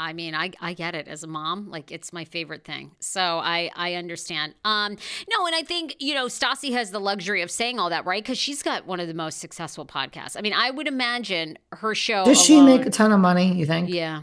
I 0.01 0.13
mean, 0.13 0.35
I, 0.35 0.53
I 0.61 0.75
get 0.75 0.95
it 0.95 1.09
as 1.09 1.25
a 1.25 1.27
mom. 1.27 1.71
Like 1.71 1.91
it's 1.91 2.13
my 2.13 2.25
favorite 2.25 2.65
thing. 2.65 2.93
So 3.01 3.21
I 3.21 3.71
I 3.75 3.95
understand. 3.95 4.55
Um 4.65 4.97
no, 5.29 5.47
and 5.47 5.57
I 5.57 5.63
think, 5.63 5.97
you 5.99 6.15
know, 6.15 6.27
Stassi 6.27 6.73
has 6.73 6.93
the 6.93 7.01
luxury 7.01 7.43
of 7.43 7.51
saying 7.51 7.81
all 7.81 7.91
that, 7.91 8.07
right? 8.07 8.23
Because 8.23 8.39
she's 8.39 8.63
got 8.63 8.87
one 8.87 9.01
of 9.01 9.09
the 9.09 9.15
most 9.15 9.41
successful 9.41 9.85
podcasts. 9.85 10.37
I 10.37 10.41
mean, 10.41 10.55
I 10.55 10.71
would 10.71 10.87
imagine 10.87 11.59
her 11.73 11.97
show 11.97 12.25
Does 12.25 12.49
alone, 12.49 12.69
she 12.69 12.77
make 12.79 12.87
a 12.87 12.91
ton 12.91 13.11
of 13.11 13.19
money, 13.19 13.53
you 13.55 13.67
think? 13.67 13.91
Yeah. 13.91 14.23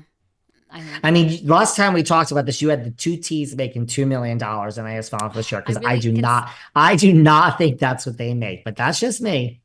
I, 0.71 0.83
I, 1.03 1.11
mean, 1.11 1.45
last 1.45 1.77
time 1.77 1.93
we 1.93 2.03
talked 2.03 2.31
about 2.31 2.45
this, 2.45 2.61
you 2.61 2.69
had 2.69 2.83
the 2.83 2.91
two 2.91 3.17
T's 3.17 3.55
making 3.55 3.87
two 3.87 4.05
million 4.05 4.37
dollars, 4.37 4.77
and 4.77 4.87
I 4.87 4.97
just 4.97 5.11
fell 5.11 5.21
off 5.21 5.33
the 5.33 5.43
sure 5.43 5.61
because 5.61 5.77
I, 5.77 5.81
really 5.81 5.93
I, 5.93 5.99
do 5.99 6.11
not, 6.13 6.49
I 6.75 6.95
do 6.95 7.13
not 7.13 7.57
think 7.57 7.79
that's 7.79 8.05
what 8.05 8.17
they 8.17 8.33
make, 8.33 8.63
but 8.63 8.75
that's 8.75 8.99
just 8.99 9.21
me. 9.21 9.61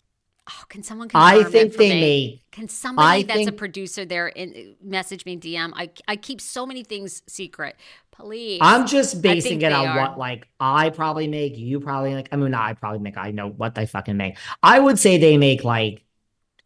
Oh, 0.51 0.65
can 0.69 0.83
someone? 0.83 1.09
I 1.15 1.45
think 1.45 1.75
they 1.75 1.91
me? 1.91 2.01
make. 2.01 2.51
Can 2.51 2.69
somebody 2.69 3.21
I 3.21 3.23
that's 3.23 3.37
think, 3.37 3.51
a 3.51 3.53
producer 3.53 4.05
there 4.05 4.29
in, 4.29 4.77
message 4.83 5.25
me 5.25 5.37
DM? 5.37 5.73
I 5.75 5.91
I 6.09 6.17
keep 6.17 6.41
so 6.41 6.67
many 6.67 6.83
things 6.83 7.23
secret. 7.29 7.77
Please. 8.11 8.59
I'm 8.61 8.87
just 8.87 9.23
basing 9.23 9.63
it 9.63 9.73
on 9.73 9.87
are. 9.87 9.97
what 9.97 10.19
like 10.19 10.49
I 10.59 10.91
probably 10.91 11.29
make. 11.29 11.57
You 11.57 11.81
probably 11.81 12.15
like. 12.15 12.29
I 12.33 12.37
mean, 12.37 12.55
I 12.55 12.75
probably 12.75 12.99
make. 12.99 13.17
I 13.17 13.31
know 13.31 13.49
what 13.49 13.75
they 13.75 13.87
fucking 13.87 14.17
make. 14.17 14.37
I 14.63 14.79
would 14.79 14.99
say 14.99 15.19
they 15.19 15.39
make 15.39 15.63
like 15.65 16.05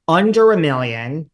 under 0.08 0.52
a 0.52 0.56
million, 0.56 1.30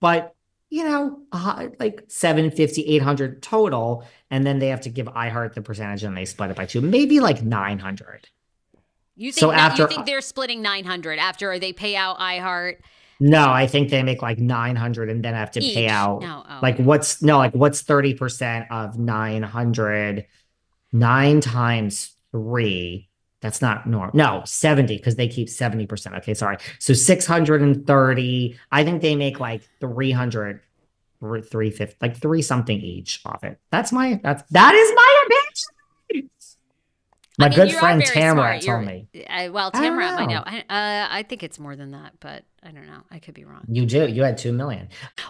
but 0.00 0.35
you 0.70 0.84
know, 0.84 1.20
uh, 1.32 1.68
like 1.78 2.04
750, 2.08 2.82
800 2.82 3.42
total. 3.42 4.04
And 4.30 4.46
then 4.46 4.58
they 4.58 4.68
have 4.68 4.80
to 4.82 4.90
give 4.90 5.06
iHeart 5.06 5.54
the 5.54 5.62
percentage 5.62 6.02
and 6.02 6.16
they 6.16 6.24
split 6.24 6.50
it 6.50 6.56
by 6.56 6.66
two, 6.66 6.80
maybe 6.80 7.20
like 7.20 7.42
900. 7.42 8.28
You 9.14 9.32
think, 9.32 9.40
so 9.40 9.50
after, 9.50 9.82
you 9.82 9.88
think 9.88 10.06
they're 10.06 10.20
splitting 10.20 10.60
900 10.60 11.18
after 11.18 11.58
they 11.58 11.72
pay 11.72 11.96
out 11.96 12.18
iHeart? 12.18 12.76
No, 13.18 13.50
I 13.50 13.66
think 13.66 13.88
they 13.88 14.02
make 14.02 14.20
like 14.20 14.38
900 14.38 15.08
and 15.08 15.24
then 15.24 15.32
have 15.32 15.52
to 15.52 15.60
Each. 15.62 15.74
pay 15.74 15.88
out. 15.88 16.20
No, 16.20 16.44
oh. 16.46 16.58
Like 16.60 16.78
what's, 16.78 17.22
no, 17.22 17.38
like 17.38 17.54
what's 17.54 17.82
30% 17.82 18.66
of 18.70 18.98
900? 18.98 20.26
Nine 20.92 21.40
times 21.40 22.14
three. 22.30 23.08
That's 23.46 23.62
not 23.62 23.86
normal. 23.86 24.10
No, 24.12 24.42
70 24.44 24.96
because 24.96 25.14
they 25.14 25.28
keep 25.28 25.46
70%. 25.46 26.16
Okay, 26.18 26.34
sorry. 26.34 26.56
So 26.80 26.94
630. 26.94 28.58
I 28.72 28.84
think 28.84 29.02
they 29.02 29.14
make 29.14 29.38
like 29.38 29.62
300 29.78 30.60
350 31.20 31.96
like 32.02 32.16
three 32.16 32.42
something 32.42 32.80
each 32.80 33.20
off 33.24 33.44
it. 33.44 33.60
That's 33.70 33.92
my 33.92 34.20
that's 34.22 34.42
that 34.50 34.74
is 34.74 34.92
my 34.96 35.24
opinion. 35.24 36.30
My 37.38 37.46
I 37.46 37.48
mean, 37.50 37.56
good 37.56 37.72
friend 37.74 38.04
Tamara 38.04 38.60
told 38.60 38.84
me. 38.84 39.06
Uh, 39.28 39.50
well, 39.52 39.70
Tamara, 39.70 40.06
I, 40.06 40.16
I 40.16 40.26
know. 40.26 40.42
I, 40.44 40.58
uh, 40.60 41.08
I 41.10 41.22
think 41.22 41.42
it's 41.42 41.58
more 41.58 41.76
than 41.76 41.92
that, 41.92 42.14
but 42.18 42.44
I 42.62 42.72
don't 42.72 42.86
know. 42.86 43.02
I 43.10 43.18
could 43.18 43.34
be 43.34 43.44
wrong. 43.44 43.64
You 43.68 43.86
do. 43.86 44.08
You 44.08 44.24
had 44.24 44.38
two 44.38 44.52
million. 44.52 44.88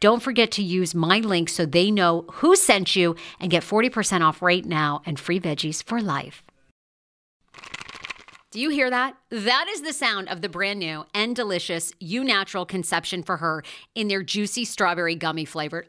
Don't 0.00 0.22
forget 0.22 0.50
to 0.52 0.62
use 0.62 0.94
my 0.94 1.18
link 1.18 1.48
so 1.48 1.66
they 1.66 1.90
know 1.90 2.24
who 2.34 2.56
sent 2.56 2.96
you 2.96 3.16
and 3.40 3.50
get 3.50 3.62
40% 3.62 4.20
off 4.22 4.42
right 4.42 4.64
now 4.64 5.02
and 5.06 5.18
free 5.18 5.40
veggies 5.40 5.82
for 5.82 6.00
life. 6.00 6.42
Do 8.50 8.60
you 8.60 8.70
hear 8.70 8.88
that? 8.88 9.16
That 9.30 9.66
is 9.68 9.82
the 9.82 9.92
sound 9.92 10.28
of 10.28 10.40
the 10.40 10.48
brand 10.48 10.78
new 10.78 11.04
and 11.12 11.36
delicious 11.36 11.92
Eu 12.00 12.24
Natural 12.24 12.64
Conception 12.64 13.22
for 13.22 13.36
Her 13.36 13.62
in 13.94 14.08
their 14.08 14.22
juicy 14.22 14.64
strawberry 14.64 15.14
gummy 15.14 15.44
flavored. 15.44 15.88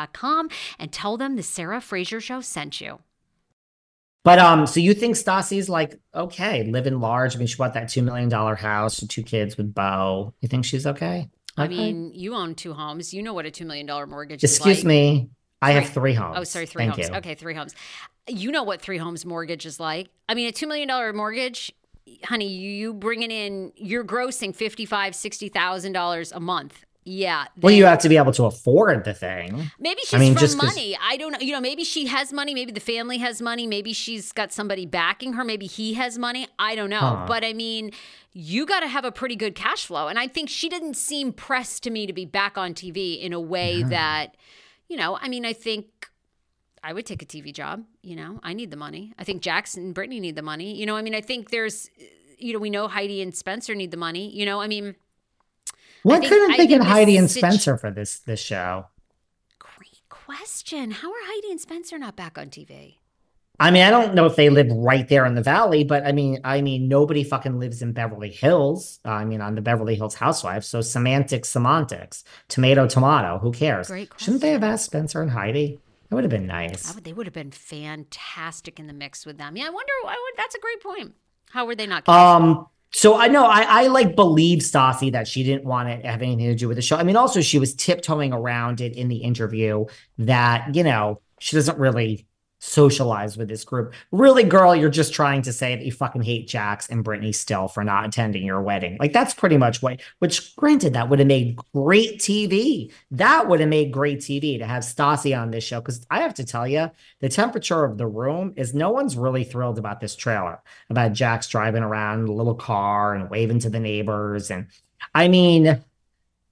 and 0.79 0.91
tell 0.91 1.17
them 1.17 1.35
the 1.35 1.43
Sarah 1.43 1.81
Fraser 1.81 2.19
Show 2.19 2.41
sent 2.41 2.81
you. 2.81 2.99
But 4.23 4.37
um, 4.37 4.67
so 4.67 4.79
you 4.79 4.93
think 4.93 5.15
Stassi's 5.15 5.67
like 5.67 5.99
okay, 6.13 6.63
living 6.63 6.99
large? 6.99 7.35
I 7.35 7.39
mean, 7.39 7.47
she 7.47 7.55
bought 7.55 7.73
that 7.73 7.89
two 7.89 8.03
million 8.03 8.29
dollar 8.29 8.55
house, 8.55 8.99
two 9.07 9.23
kids 9.23 9.57
with 9.57 9.73
Beau. 9.73 10.33
You 10.41 10.47
think 10.47 10.65
she's 10.65 10.85
okay? 10.85 11.29
I 11.57 11.67
mean, 11.67 12.11
you 12.13 12.35
own 12.35 12.55
two 12.55 12.73
homes. 12.73 13.13
You 13.13 13.23
know 13.23 13.33
what 13.33 13.45
a 13.45 13.51
two 13.51 13.65
million 13.65 13.85
dollar 13.85 14.07
mortgage 14.07 14.43
Excuse 14.43 14.79
is 14.79 14.83
like. 14.83 14.87
me. 14.87 15.29
I 15.61 15.71
have 15.73 15.89
three 15.89 16.13
homes. 16.13 16.37
Oh, 16.39 16.43
sorry, 16.43 16.65
three 16.65 16.85
Thank 16.85 16.95
homes. 16.95 17.09
You. 17.09 17.15
Okay, 17.17 17.35
three 17.35 17.53
homes. 17.53 17.75
You 18.27 18.51
know 18.51 18.63
what 18.63 18.81
three 18.81 18.97
homes 18.97 19.25
mortgage 19.25 19.65
is 19.65 19.79
like. 19.79 20.09
I 20.27 20.33
mean, 20.33 20.47
a 20.47 20.51
two 20.51 20.67
million 20.67 20.87
dollar 20.87 21.13
mortgage, 21.13 21.71
honey, 22.23 22.47
you 22.47 22.93
bringing 22.93 23.31
in, 23.31 23.71
you're 23.75 24.05
grossing 24.05 24.55
fifty 24.55 24.85
five, 24.85 25.15
sixty 25.15 25.49
thousand 25.49 25.93
dollars 25.93 26.31
a 26.31 26.39
month. 26.39 26.85
Yeah. 27.03 27.45
Well, 27.59 27.73
you 27.73 27.85
have 27.85 27.99
to 27.99 28.09
be 28.09 28.17
able 28.17 28.31
to 28.33 28.45
afford 28.45 29.05
the 29.05 29.13
thing. 29.13 29.71
Maybe 29.79 30.01
she's 30.01 30.13
I 30.13 30.19
mean, 30.19 30.35
from 30.35 30.55
money. 30.57 30.95
I 31.01 31.17
don't 31.17 31.31
know. 31.31 31.39
You 31.39 31.53
know, 31.53 31.61
maybe 31.61 31.83
she 31.83 32.05
has 32.05 32.31
money. 32.31 32.53
Maybe 32.53 32.71
the 32.71 32.79
family 32.79 33.17
has 33.17 33.41
money. 33.41 33.65
Maybe 33.65 33.91
she's 33.91 34.31
got 34.31 34.51
somebody 34.53 34.85
backing 34.85 35.33
her. 35.33 35.43
Maybe 35.43 35.65
he 35.65 35.95
has 35.95 36.19
money. 36.19 36.47
I 36.59 36.75
don't 36.75 36.91
know. 36.91 36.99
Huh. 36.99 37.25
But 37.27 37.43
I 37.43 37.53
mean, 37.53 37.91
you 38.33 38.67
got 38.67 38.81
to 38.81 38.87
have 38.87 39.03
a 39.03 39.11
pretty 39.11 39.35
good 39.35 39.55
cash 39.55 39.85
flow. 39.85 40.09
And 40.09 40.19
I 40.19 40.27
think 40.27 40.47
she 40.49 40.69
didn't 40.69 40.95
seem 40.95 41.33
pressed 41.33 41.81
to 41.83 41.89
me 41.89 42.05
to 42.05 42.13
be 42.13 42.25
back 42.25 42.55
on 42.55 42.75
TV 42.75 43.19
in 43.19 43.33
a 43.33 43.39
way 43.39 43.77
yeah. 43.77 43.87
that, 43.89 44.37
you 44.87 44.95
know, 44.95 45.17
I 45.19 45.27
mean, 45.27 45.43
I 45.43 45.53
think 45.53 46.07
I 46.83 46.93
would 46.93 47.07
take 47.07 47.23
a 47.23 47.25
TV 47.25 47.51
job. 47.51 47.83
You 48.03 48.15
know, 48.15 48.39
I 48.43 48.53
need 48.53 48.69
the 48.69 48.77
money. 48.77 49.13
I 49.17 49.23
think 49.23 49.41
Jackson 49.41 49.85
and 49.85 49.93
Brittany 49.95 50.19
need 50.19 50.35
the 50.35 50.43
money. 50.43 50.75
You 50.75 50.85
know, 50.85 50.95
I 50.95 51.01
mean, 51.01 51.15
I 51.15 51.21
think 51.21 51.49
there's, 51.49 51.89
you 52.37 52.53
know, 52.53 52.59
we 52.59 52.69
know 52.69 52.87
Heidi 52.87 53.23
and 53.23 53.35
Spencer 53.35 53.73
need 53.73 53.89
the 53.89 53.97
money. 53.97 54.29
You 54.29 54.45
know, 54.45 54.61
I 54.61 54.67
mean, 54.67 54.95
what 56.03 56.23
couldn't 56.23 56.57
they 56.57 56.67
get 56.67 56.81
Heidi 56.81 57.17
and 57.17 57.29
Spencer 57.29 57.77
for 57.77 57.91
this 57.91 58.19
this 58.19 58.39
show? 58.39 58.85
Great 59.59 60.01
question. 60.09 60.91
How 60.91 61.11
are 61.11 61.23
Heidi 61.25 61.51
and 61.51 61.61
Spencer 61.61 61.97
not 61.97 62.15
back 62.15 62.37
on 62.37 62.49
TV? 62.49 62.95
I 63.59 63.69
mean, 63.69 63.83
I 63.83 63.91
don't 63.91 64.15
know 64.15 64.25
if 64.25 64.35
they 64.35 64.49
live 64.49 64.71
right 64.71 65.07
there 65.07 65.23
in 65.27 65.35
the 65.35 65.43
valley, 65.43 65.83
but 65.83 66.03
I 66.03 66.13
mean, 66.13 66.39
I 66.43 66.61
mean, 66.61 66.87
nobody 66.87 67.23
fucking 67.23 67.59
lives 67.59 67.83
in 67.83 67.93
Beverly 67.93 68.31
Hills. 68.31 68.99
Uh, 69.05 69.09
I 69.09 69.25
mean, 69.25 69.39
on 69.39 69.53
the 69.53 69.61
Beverly 69.61 69.93
Hills 69.93 70.15
Housewives. 70.15 70.65
So 70.65 70.81
semantics, 70.81 71.49
semantics, 71.49 72.23
tomato, 72.47 72.87
tomato. 72.87 73.37
Who 73.37 73.51
cares? 73.51 73.87
Great 73.87 74.09
question. 74.09 74.25
Shouldn't 74.25 74.41
they 74.41 74.51
have 74.51 74.63
asked 74.63 74.85
Spencer 74.85 75.21
and 75.21 75.29
Heidi? 75.29 75.79
That 76.09 76.15
would 76.15 76.23
have 76.23 76.31
been 76.31 76.47
nice. 76.47 76.95
Would, 76.95 77.03
they 77.03 77.13
would 77.13 77.27
have 77.27 77.35
been 77.35 77.51
fantastic 77.51 78.79
in 78.79 78.87
the 78.87 78.93
mix 78.93 79.27
with 79.27 79.37
them. 79.37 79.55
Yeah, 79.55 79.67
I 79.67 79.69
wonder. 79.69 79.93
I 80.05 80.09
would, 80.09 80.37
that's 80.37 80.55
a 80.55 80.59
great 80.59 80.81
point. 80.81 81.13
How 81.51 81.65
were 81.65 81.75
they 81.75 81.85
not? 81.85 82.09
Um, 82.09 82.65
so 82.93 83.17
I 83.17 83.27
know 83.27 83.45
I, 83.45 83.61
I 83.61 83.87
like 83.87 84.15
believe 84.15 84.59
Stassi 84.59 85.11
that 85.13 85.27
she 85.27 85.43
didn't 85.43 85.63
want 85.63 85.89
to 85.89 86.07
have 86.07 86.21
anything 86.21 86.47
to 86.47 86.55
do 86.55 86.67
with 86.67 86.75
the 86.75 86.81
show. 86.81 86.97
I 86.97 87.03
mean, 87.03 87.15
also 87.15 87.41
she 87.41 87.57
was 87.57 87.73
tiptoeing 87.73 88.33
around 88.33 88.81
it 88.81 88.95
in 88.95 89.07
the 89.07 89.17
interview 89.17 89.85
that, 90.17 90.75
you 90.75 90.83
know, 90.83 91.21
she 91.39 91.55
doesn't 91.55 91.77
really 91.77 92.25
socialize 92.61 93.37
with 93.37 93.47
this 93.47 93.63
group. 93.63 93.93
Really, 94.11 94.43
girl, 94.43 94.75
you're 94.75 94.89
just 94.89 95.13
trying 95.13 95.41
to 95.41 95.51
say 95.51 95.75
that 95.75 95.83
you 95.83 95.91
fucking 95.91 96.21
hate 96.21 96.47
Jax 96.47 96.87
and 96.87 97.03
Brittany 97.03 97.31
still 97.31 97.67
for 97.67 97.83
not 97.83 98.05
attending 98.05 98.45
your 98.45 98.61
wedding. 98.61 98.97
Like 98.99 99.13
that's 99.13 99.33
pretty 99.33 99.57
much 99.57 99.81
what. 99.81 99.99
Which, 100.19 100.55
granted, 100.55 100.93
that 100.93 101.09
would 101.09 101.19
have 101.19 101.27
made 101.27 101.59
great 101.73 102.19
TV. 102.19 102.91
That 103.09 103.49
would 103.49 103.59
have 103.59 103.69
made 103.69 103.91
great 103.91 104.19
TV 104.19 104.59
to 104.59 104.65
have 104.65 104.83
Stassi 104.83 105.37
on 105.37 105.49
this 105.49 105.63
show. 105.63 105.81
Because 105.81 106.05
I 106.09 106.21
have 106.21 106.35
to 106.35 106.45
tell 106.45 106.67
you, 106.67 106.91
the 107.19 107.29
temperature 107.29 107.83
of 107.83 107.97
the 107.97 108.07
room 108.07 108.53
is 108.55 108.73
no 108.73 108.91
one's 108.91 109.17
really 109.17 109.43
thrilled 109.43 109.79
about 109.79 109.99
this 109.99 110.15
trailer 110.15 110.61
about 110.89 111.13
Jax 111.13 111.47
driving 111.47 111.83
around 111.83 112.21
in 112.21 112.27
a 112.27 112.33
little 112.33 112.55
car 112.55 113.15
and 113.15 113.29
waving 113.29 113.59
to 113.59 113.69
the 113.69 113.79
neighbors. 113.79 114.51
And 114.51 114.67
I 115.15 115.27
mean, 115.27 115.83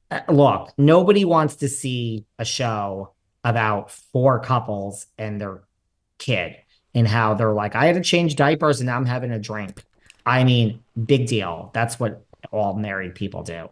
uh, 0.09 0.21
look, 0.27 0.73
nobody 0.77 1.23
wants 1.23 1.57
to 1.57 1.69
see 1.69 2.25
a 2.39 2.45
show 2.45 3.13
about 3.43 3.91
four 3.91 4.39
couples 4.39 5.05
and 5.17 5.39
their 5.39 5.61
kid 6.19 6.55
and 6.93 7.07
how 7.07 7.33
they're 7.33 7.53
like, 7.53 7.75
I 7.75 7.85
had 7.85 7.95
to 7.95 8.01
change 8.01 8.35
diapers 8.35 8.79
and 8.79 8.87
now 8.87 8.97
I'm 8.97 9.05
having 9.05 9.31
a 9.31 9.39
drink. 9.39 9.83
I 10.25 10.43
mean, 10.43 10.83
big 11.05 11.27
deal. 11.27 11.71
That's 11.73 11.99
what 11.99 12.25
all 12.51 12.75
married 12.75 13.15
people 13.15 13.43
do. 13.43 13.69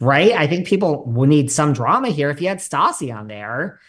Right? 0.00 0.32
I 0.32 0.46
think 0.46 0.66
people 0.66 1.04
would 1.04 1.28
need 1.28 1.50
some 1.50 1.72
drama 1.72 2.08
here. 2.08 2.30
If 2.30 2.40
you 2.40 2.48
had 2.48 2.58
Stassi 2.58 3.14
on 3.14 3.26
there, 3.26 3.80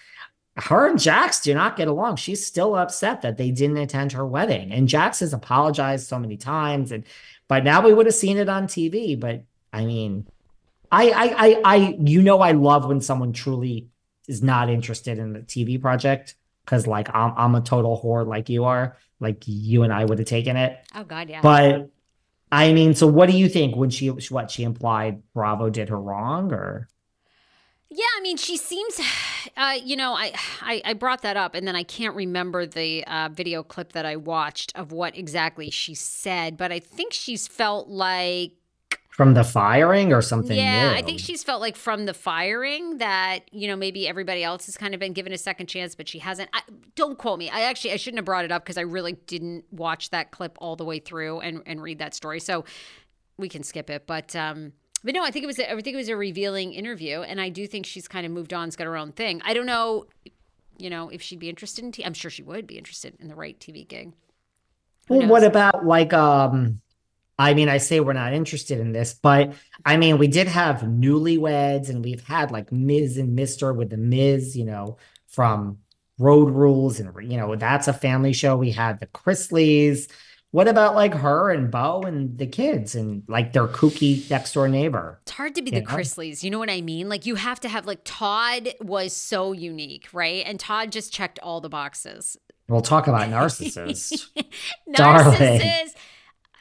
her 0.58 0.88
and 0.88 1.00
Jax 1.00 1.40
do 1.40 1.54
not 1.54 1.78
get 1.78 1.88
along. 1.88 2.18
She's 2.18 2.46
still 2.46 2.76
upset 2.76 3.22
that 3.22 3.38
they 3.38 3.52
didn't 3.52 3.78
attend 3.78 4.12
her 4.12 4.26
wedding. 4.26 4.72
And 4.72 4.88
Jax 4.88 5.20
has 5.20 5.34
apologized 5.34 6.08
so 6.08 6.20
many 6.20 6.36
times. 6.36 6.92
And 6.92 7.06
by 7.48 7.62
now 7.62 7.82
we 7.82 7.94
would 7.94 8.06
have 8.06 8.16
seen 8.16 8.38
it 8.38 8.50
on 8.50 8.68
TV. 8.68 9.20
But 9.20 9.44
I 9.72 9.86
mean, 9.86 10.28
I 10.92 11.10
I 11.10 11.48
I, 11.48 11.62
I 11.64 11.98
you 12.00 12.22
know 12.22 12.42
I 12.42 12.52
love 12.52 12.86
when 12.88 13.02
someone 13.02 13.34
truly 13.34 13.88
is 14.28 14.44
not 14.44 14.70
interested 14.70 15.18
in 15.20 15.34
the 15.34 15.40
TV 15.40 15.80
project 15.82 16.36
because 16.70 16.86
like 16.86 17.10
I'm 17.16 17.34
I'm 17.36 17.56
a 17.56 17.62
total 17.62 18.00
whore 18.00 18.28
like 18.28 18.50
you 18.50 18.66
are. 18.66 18.96
Like 19.20 19.44
you 19.48 19.84
and 19.84 19.92
I 19.92 20.06
would 20.06 20.20
have 20.20 20.28
taken 20.28 20.56
it. 20.56 20.78
Oh 20.96 21.04
God, 21.04 21.30
yeah. 21.30 21.42
But 21.42 21.90
I 22.52 22.74
mean, 22.74 22.94
so 22.94 23.08
what 23.08 23.30
do 23.30 23.36
you 23.36 23.50
think 23.50 23.76
when 23.76 23.90
she 23.90 24.08
what 24.08 24.52
she 24.52 24.64
implied 24.64 25.24
Bravo 25.34 25.70
did 25.70 25.90
her 25.90 26.00
wrong 26.00 26.54
or? 26.54 26.88
Yeah, 27.92 28.06
I 28.18 28.22
mean, 28.22 28.38
she 28.38 28.56
seems, 28.56 29.02
uh, 29.58 29.78
you 29.84 29.96
know, 29.96 30.14
I, 30.14 30.32
I, 30.62 30.82
I 30.86 30.94
brought 30.94 31.24
that 31.24 31.38
up, 31.38 31.56
and 31.56 31.68
then 31.68 31.76
I 31.76 31.82
can't 31.82 32.16
remember 32.16 32.68
the 32.68 33.04
uh, 33.06 33.30
video 33.32 33.64
clip 33.64 33.94
that 33.94 34.06
I 34.06 34.16
watched 34.16 34.72
of 34.76 34.92
what 34.92 35.18
exactly 35.18 35.72
she 35.72 35.96
said, 35.96 36.56
but 36.56 36.72
I 36.72 36.80
think 36.80 37.14
she's 37.14 37.48
felt 37.48 37.88
like 37.88 38.52
from 39.20 39.34
the 39.34 39.44
firing 39.44 40.14
or 40.14 40.22
something 40.22 40.56
yeah 40.56 40.92
new. 40.92 40.98
i 40.98 41.02
think 41.02 41.20
she's 41.20 41.44
felt 41.44 41.60
like 41.60 41.76
from 41.76 42.06
the 42.06 42.14
firing 42.14 43.00
that 43.00 43.40
you 43.52 43.68
know 43.68 43.76
maybe 43.76 44.08
everybody 44.08 44.46
else 44.46 44.66
has 44.66 44.78
kind 44.78 44.94
of 44.94 45.00
been 45.02 45.12
given 45.12 45.34
a 45.34 45.38
second 45.38 45.68
chance 45.68 45.94
but 45.94 46.08
she 46.08 46.20
hasn't 46.20 46.50
I, 46.54 46.62
don't 46.96 47.18
quote 47.18 47.38
me 47.38 47.50
i 47.50 47.64
actually 47.64 47.92
i 47.92 47.98
shouldn't 47.98 48.20
have 48.20 48.24
brought 48.24 48.46
it 48.46 48.52
up 48.54 48.64
because 48.64 48.78
i 48.78 48.82
really 48.82 49.12
didn't 49.12 49.66
watch 49.72 50.12
that 50.12 50.32
clip 50.32 50.58
all 50.62 50.78
the 50.78 50.86
way 50.86 51.00
through 51.00 51.42
and 51.42 51.62
and 51.66 51.82
read 51.82 52.00
that 52.00 52.14
story 52.14 52.40
so 52.40 52.64
we 53.38 53.50
can 53.50 53.62
skip 53.62 53.90
it 53.90 54.08
but 54.08 54.34
um 54.38 54.72
but 55.02 55.14
no, 55.14 55.24
I 55.24 55.32
think 55.32 55.44
it 55.44 55.48
was 55.48 55.60
a, 55.60 55.72
I 55.72 55.76
think 55.76 55.94
it 55.94 55.96
was 55.96 56.10
a 56.10 56.18
revealing 56.18 56.74
interview, 56.74 57.22
and 57.22 57.40
I 57.40 57.48
do 57.48 57.66
think 57.68 57.86
she's 57.86 58.06
kind 58.06 58.26
of 58.26 58.34
moved 58.34 58.54
on, 58.54 58.68
has 58.68 58.76
got 58.76 58.84
her 58.86 58.98
own 58.98 59.14
thing. 59.14 59.42
I 59.46 59.54
don't 59.54 59.66
know, 59.66 60.08
you 60.78 60.90
know, 60.90 61.08
if 61.08 61.22
she'd 61.22 61.40
be 61.40 61.48
interested 61.48 61.86
in. 61.86 61.94
T- 61.94 62.06
I'm 62.06 62.14
sure 62.14 62.30
she 62.30 62.44
would 62.44 62.68
be 62.68 62.78
interested 62.78 63.16
in 63.18 63.30
the 63.30 63.36
right 63.36 63.58
TV 63.62 63.88
gig. 63.88 64.12
Well, 65.08 65.26
what 65.26 65.46
about 65.46 65.86
like 65.86 66.12
um 66.12 66.82
I 67.40 67.54
mean, 67.54 67.70
I 67.70 67.78
say 67.78 68.02
we're 68.02 68.12
not 68.12 68.34
interested 68.34 68.82
in 68.82 68.92
this, 68.92 69.14
but 69.14 69.54
I 69.86 69.96
mean, 69.96 70.18
we 70.18 70.28
did 70.28 70.50
have 70.50 70.82
newlyweds 70.82 71.90
and 71.90 72.04
we've 72.04 72.24
had 72.24 72.52
like 72.52 72.70
Ms. 72.70 73.18
and 73.18 73.40
Mr. 73.40 73.74
with 73.74 73.90
the 73.90 73.98
Ms, 73.98 74.58
you 74.58 74.66
know, 74.66 74.98
from 75.30 75.78
Road 76.18 76.52
Rules. 76.52 77.00
And, 77.00 77.32
you 77.32 77.38
know, 77.38 77.56
that's 77.56 77.88
a 77.88 77.94
family 77.94 78.34
show. 78.34 78.58
We 78.58 78.72
had 78.72 79.00
the 79.00 79.08
Chrisleys. 79.08 80.12
What 80.52 80.68
about 80.68 80.96
like 80.96 81.14
her 81.14 81.50
and 81.50 81.72
Beau 81.72 82.02
and 82.02 82.38
the 82.38 82.46
kids 82.46 82.94
and 82.94 83.24
like 83.30 83.54
their 83.54 83.68
kooky 83.68 84.30
next 84.30 84.52
door 84.52 84.68
neighbor? 84.68 85.20
It's 85.22 85.32
hard 85.32 85.56
to 85.56 85.62
be 85.62 85.72
the 85.72 85.80
know? 85.80 85.88
Chrisleys. 85.88 86.44
You 86.44 86.50
know 86.50 86.60
what 86.60 86.70
I 86.70 86.82
mean? 86.82 87.08
Like 87.08 87.26
you 87.26 87.36
have 87.36 87.62
to 87.62 87.70
have 87.70 87.86
like 87.86 88.02
Todd 88.04 88.74
was 88.82 89.16
so 89.16 89.54
unique, 89.54 90.10
right? 90.12 90.44
And 90.46 90.60
Todd 90.60 90.92
just 90.92 91.14
checked 91.14 91.40
all 91.42 91.62
the 91.62 91.70
boxes. 91.70 92.36
We'll 92.68 92.82
talk 92.82 93.08
about 93.08 93.30
narcissists. 93.30 94.28
narcissists. 94.90 95.96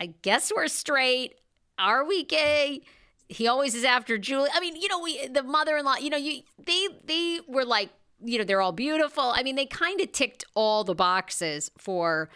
I 0.00 0.14
guess 0.22 0.52
we're 0.54 0.68
straight. 0.68 1.34
Are 1.78 2.04
we 2.04 2.24
gay? 2.24 2.82
He 3.28 3.46
always 3.46 3.74
is 3.74 3.84
after 3.84 4.18
Julie. 4.18 4.50
I 4.52 4.60
mean, 4.60 4.76
you 4.76 4.88
know, 4.88 5.00
we 5.00 5.26
the 5.28 5.42
mother-in-law, 5.42 5.96
you 5.96 6.10
know, 6.10 6.16
you 6.16 6.42
they 6.64 6.88
they 7.04 7.40
were 7.46 7.64
like, 7.64 7.90
you 8.22 8.38
know, 8.38 8.44
they're 8.44 8.60
all 8.60 8.72
beautiful. 8.72 9.24
I 9.24 9.42
mean, 9.42 9.56
they 9.56 9.66
kind 9.66 10.00
of 10.00 10.12
ticked 10.12 10.44
all 10.54 10.84
the 10.84 10.94
boxes 10.94 11.70
for 11.78 12.30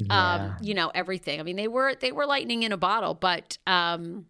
um, 0.00 0.06
yeah. 0.08 0.34
um, 0.34 0.56
you 0.60 0.74
know, 0.74 0.90
everything. 0.94 1.40
I 1.40 1.42
mean, 1.42 1.56
they 1.56 1.68
were 1.68 1.94
they 1.94 2.12
were 2.12 2.26
lightning 2.26 2.62
in 2.62 2.72
a 2.72 2.76
bottle, 2.76 3.14
but 3.14 3.58
um 3.66 4.26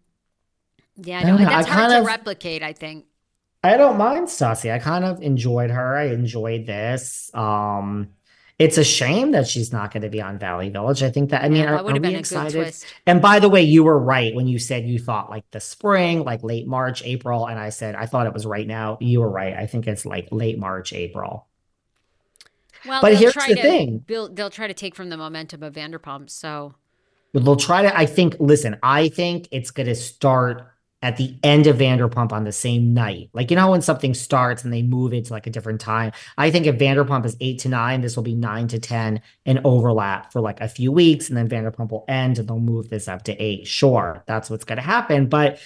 yeah, 0.95 1.23
no, 1.23 1.37
that's 1.37 1.67
hard 1.67 1.89
to 1.89 1.99
of, 1.99 2.05
replicate, 2.05 2.61
I 2.61 2.73
think. 2.73 3.05
I 3.63 3.77
don't 3.77 3.97
mind 3.97 4.27
Stassi. 4.27 4.71
I 4.71 4.77
kind 4.77 5.03
of 5.03 5.21
enjoyed 5.21 5.71
her. 5.71 5.95
I 5.95 6.07
enjoyed 6.07 6.65
this. 6.65 7.31
Um 7.33 8.09
it's 8.63 8.77
a 8.77 8.83
shame 8.83 9.31
that 9.31 9.45
she's 9.45 9.73
not 9.73 9.91
going 9.91 10.03
to 10.03 10.09
be 10.09 10.21
on 10.21 10.39
Valley 10.39 10.69
Village. 10.69 11.03
I 11.03 11.11
think 11.11 11.31
that 11.31 11.43
I 11.43 11.49
mean, 11.49 11.63
yeah, 11.63 11.73
are, 11.73 11.85
are 11.85 11.99
we 11.99 12.15
excited? 12.15 12.73
And 13.05 13.21
by 13.21 13.39
the 13.39 13.49
way, 13.49 13.61
you 13.61 13.83
were 13.83 13.99
right 13.99 14.33
when 14.33 14.47
you 14.47 14.57
said 14.57 14.87
you 14.87 14.99
thought 14.99 15.29
like 15.29 15.43
the 15.51 15.59
spring, 15.59 16.23
like 16.23 16.43
late 16.43 16.65
March, 16.65 17.03
April, 17.03 17.47
and 17.47 17.59
I 17.59 17.69
said 17.69 17.95
I 17.95 18.05
thought 18.05 18.25
it 18.25 18.33
was 18.33 18.45
right 18.45 18.65
now. 18.65 18.97
You 19.01 19.19
were 19.19 19.29
right. 19.29 19.53
I 19.53 19.65
think 19.65 19.85
it's 19.85 20.05
like 20.05 20.29
late 20.31 20.57
March, 20.57 20.93
April. 20.93 21.47
Well, 22.85 23.01
but 23.01 23.15
here's 23.17 23.33
the 23.33 23.55
thing: 23.55 23.97
build, 23.97 24.37
they'll 24.37 24.49
try 24.49 24.67
to 24.67 24.73
take 24.73 24.95
from 24.95 25.09
the 25.09 25.17
momentum 25.17 25.61
of 25.61 25.73
Vanderpump. 25.73 26.29
So 26.29 26.73
they'll 27.33 27.57
try 27.57 27.81
to. 27.81 27.97
I 27.97 28.05
think. 28.05 28.37
Listen, 28.39 28.77
I 28.81 29.09
think 29.09 29.49
it's 29.51 29.71
going 29.71 29.87
to 29.87 29.95
start 29.95 30.72
at 31.03 31.17
the 31.17 31.35
end 31.43 31.67
of 31.67 31.75
Vanderpump 31.77 32.31
on 32.31 32.45
the 32.45 32.51
same 32.53 32.93
night. 32.93 33.29
Like, 33.33 33.51
you 33.51 33.57
know, 33.57 33.69
when 33.69 33.81
something 33.81 34.13
starts 34.13 34.63
and 34.63 34.71
they 34.71 34.81
move 34.81 35.13
it 35.13 35.25
to 35.25 35.33
like 35.33 35.45
a 35.45 35.49
different 35.49 35.81
time. 35.81 36.13
I 36.37 36.49
think 36.49 36.65
if 36.65 36.77
Vanderpump 36.77 37.25
is 37.25 37.35
eight 37.41 37.59
to 37.59 37.69
nine, 37.69 37.99
this 37.99 38.15
will 38.15 38.23
be 38.23 38.33
nine 38.33 38.69
to 38.69 38.79
10 38.79 39.21
and 39.45 39.61
overlap 39.65 40.31
for 40.31 40.39
like 40.39 40.61
a 40.61 40.69
few 40.69 40.93
weeks. 40.93 41.27
And 41.27 41.37
then 41.37 41.49
Vanderpump 41.49 41.91
will 41.91 42.05
end 42.07 42.39
and 42.39 42.47
they'll 42.47 42.59
move 42.59 42.89
this 42.89 43.09
up 43.09 43.23
to 43.23 43.33
eight. 43.33 43.67
Sure, 43.67 44.23
that's 44.27 44.49
what's 44.49 44.63
going 44.63 44.77
to 44.77 44.81
happen. 44.81 45.27
But 45.27 45.59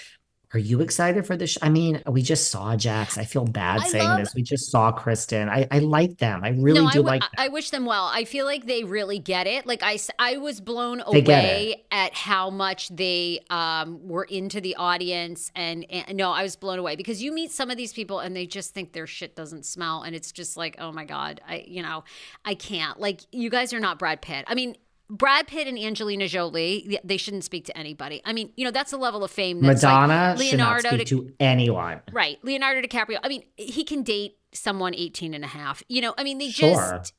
are 0.58 0.60
you 0.60 0.82
excited 0.82 1.28
for 1.28 1.38
this? 1.38 1.56
I 1.62 1.70
mean, 1.70 2.02
we 2.08 2.24
just 2.24 2.50
saw 2.50 2.76
Jax. 2.76 3.15
I 3.20 3.26
feel 3.26 3.46
bad 3.46 3.82
I 3.82 3.88
saying 3.89 4.04
love- 4.04 4.20
this. 4.20 4.34
We 4.34 4.41
just 4.41 4.72
saw 4.72 4.91
Kristen. 4.91 5.50
I, 5.50 5.67
I 5.70 5.80
like 5.80 6.17
them. 6.17 6.43
I 6.43 6.50
really 6.50 6.82
no, 6.82 6.89
do 6.89 7.02
like 7.04 7.22
them. 7.22 7.30
I 7.38 7.50
wish 7.50 7.70
them 7.70 7.86
well. 7.86 8.10
I 8.12 8.26
feel 8.26 8.46
like 8.46 8.65
they 8.65 8.84
really 8.84 9.20
get 9.20 9.46
it. 9.46 9.67
Like 9.67 9.84
I, 9.84 10.00
I 10.17 10.38
was 10.38 10.60
blown 10.60 11.04
away 11.06 11.86
at 11.91 12.15
how 12.15 12.50
much 12.50 12.89
they 12.89 13.41
um, 13.52 14.08
were 14.08 14.24
into 14.24 14.60
the 14.60 14.76
audience. 14.78 15.52
And, 15.54 15.86
and 15.91 16.17
no, 16.17 16.32
I 16.32 16.41
was 16.41 16.56
blown 16.56 16.80
away 16.80 16.96
because 16.96 17.22
you 17.22 17.32
meet 17.32 17.52
some 17.52 17.70
of 17.70 17.78
these 17.78 17.93
people 17.93 18.17
and 18.17 18.36
they 18.36 18.48
just 18.48 18.74
think 18.74 18.93
their 18.93 19.06
shit 19.06 19.36
doesn't 19.36 19.63
smell. 19.63 20.02
And 20.02 20.15
it's 20.15 20.32
just 20.32 20.58
like, 20.58 20.76
oh 20.80 20.91
my 20.91 21.06
God, 21.06 21.39
I, 21.48 21.65
you 21.67 21.84
know, 21.84 22.04
I 22.43 22.56
can't. 22.56 23.00
Like, 23.00 23.22
you 23.32 23.52
guys 23.52 23.74
are 23.74 23.80
not 23.80 24.00
Brad 24.00 24.22
Pitt. 24.24 24.46
I 24.48 24.56
mean, 24.56 24.76
Brad 25.10 25.48
Pitt 25.48 25.67
and 25.67 25.80
Angelina 25.80 26.28
Jolie, 26.28 27.00
they 27.04 27.17
shouldn't 27.17 27.46
speak 27.46 27.65
to 27.65 27.78
anybody. 27.78 28.22
I 28.26 28.34
mean, 28.34 28.52
you 28.56 28.65
know, 28.65 28.72
that's 28.72 28.91
the 28.91 28.98
level 28.98 29.24
of 29.24 29.32
fame. 29.32 29.62
That's 29.62 29.82
Madonna 29.82 30.32
like 30.32 30.39
Leonardo 30.39 30.89
should 30.89 30.98
not 30.98 31.08
speak 31.08 31.28
to 31.28 31.34
anyone. 31.39 32.02
Right. 32.12 32.38
Leonardo 32.43 32.86
DiCaprio. 32.86 33.20
I 33.24 33.30
mean, 33.30 33.43
he 33.56 33.86
can 33.86 34.04
date 34.04 34.38
someone 34.52 34.93
18 34.93 35.34
and 35.34 35.46
a 35.46 35.48
half. 35.48 35.82
You 35.88 36.02
know, 36.02 36.13
I 36.17 36.24
mean, 36.24 36.39
they 36.39 36.50
sure. 36.50 37.00
just, 37.00 37.13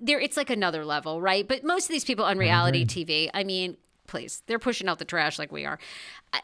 there, 0.00 0.20
it's 0.20 0.36
like 0.36 0.50
another 0.50 0.84
level, 0.84 1.22
right? 1.22 1.46
But 1.48 1.64
most 1.64 1.84
of 1.84 1.90
these 1.90 2.04
people 2.04 2.24
on 2.24 2.36
reality 2.36 2.84
mm-hmm. 2.84 3.10
TV, 3.10 3.30
I 3.32 3.44
mean, 3.44 3.78
please, 4.06 4.42
they're 4.46 4.58
pushing 4.58 4.88
out 4.88 4.98
the 4.98 5.04
trash 5.06 5.38
like 5.38 5.50
we 5.50 5.64
are. 5.64 5.78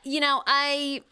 You 0.05 0.21
know, 0.21 0.43
I, 0.47 1.03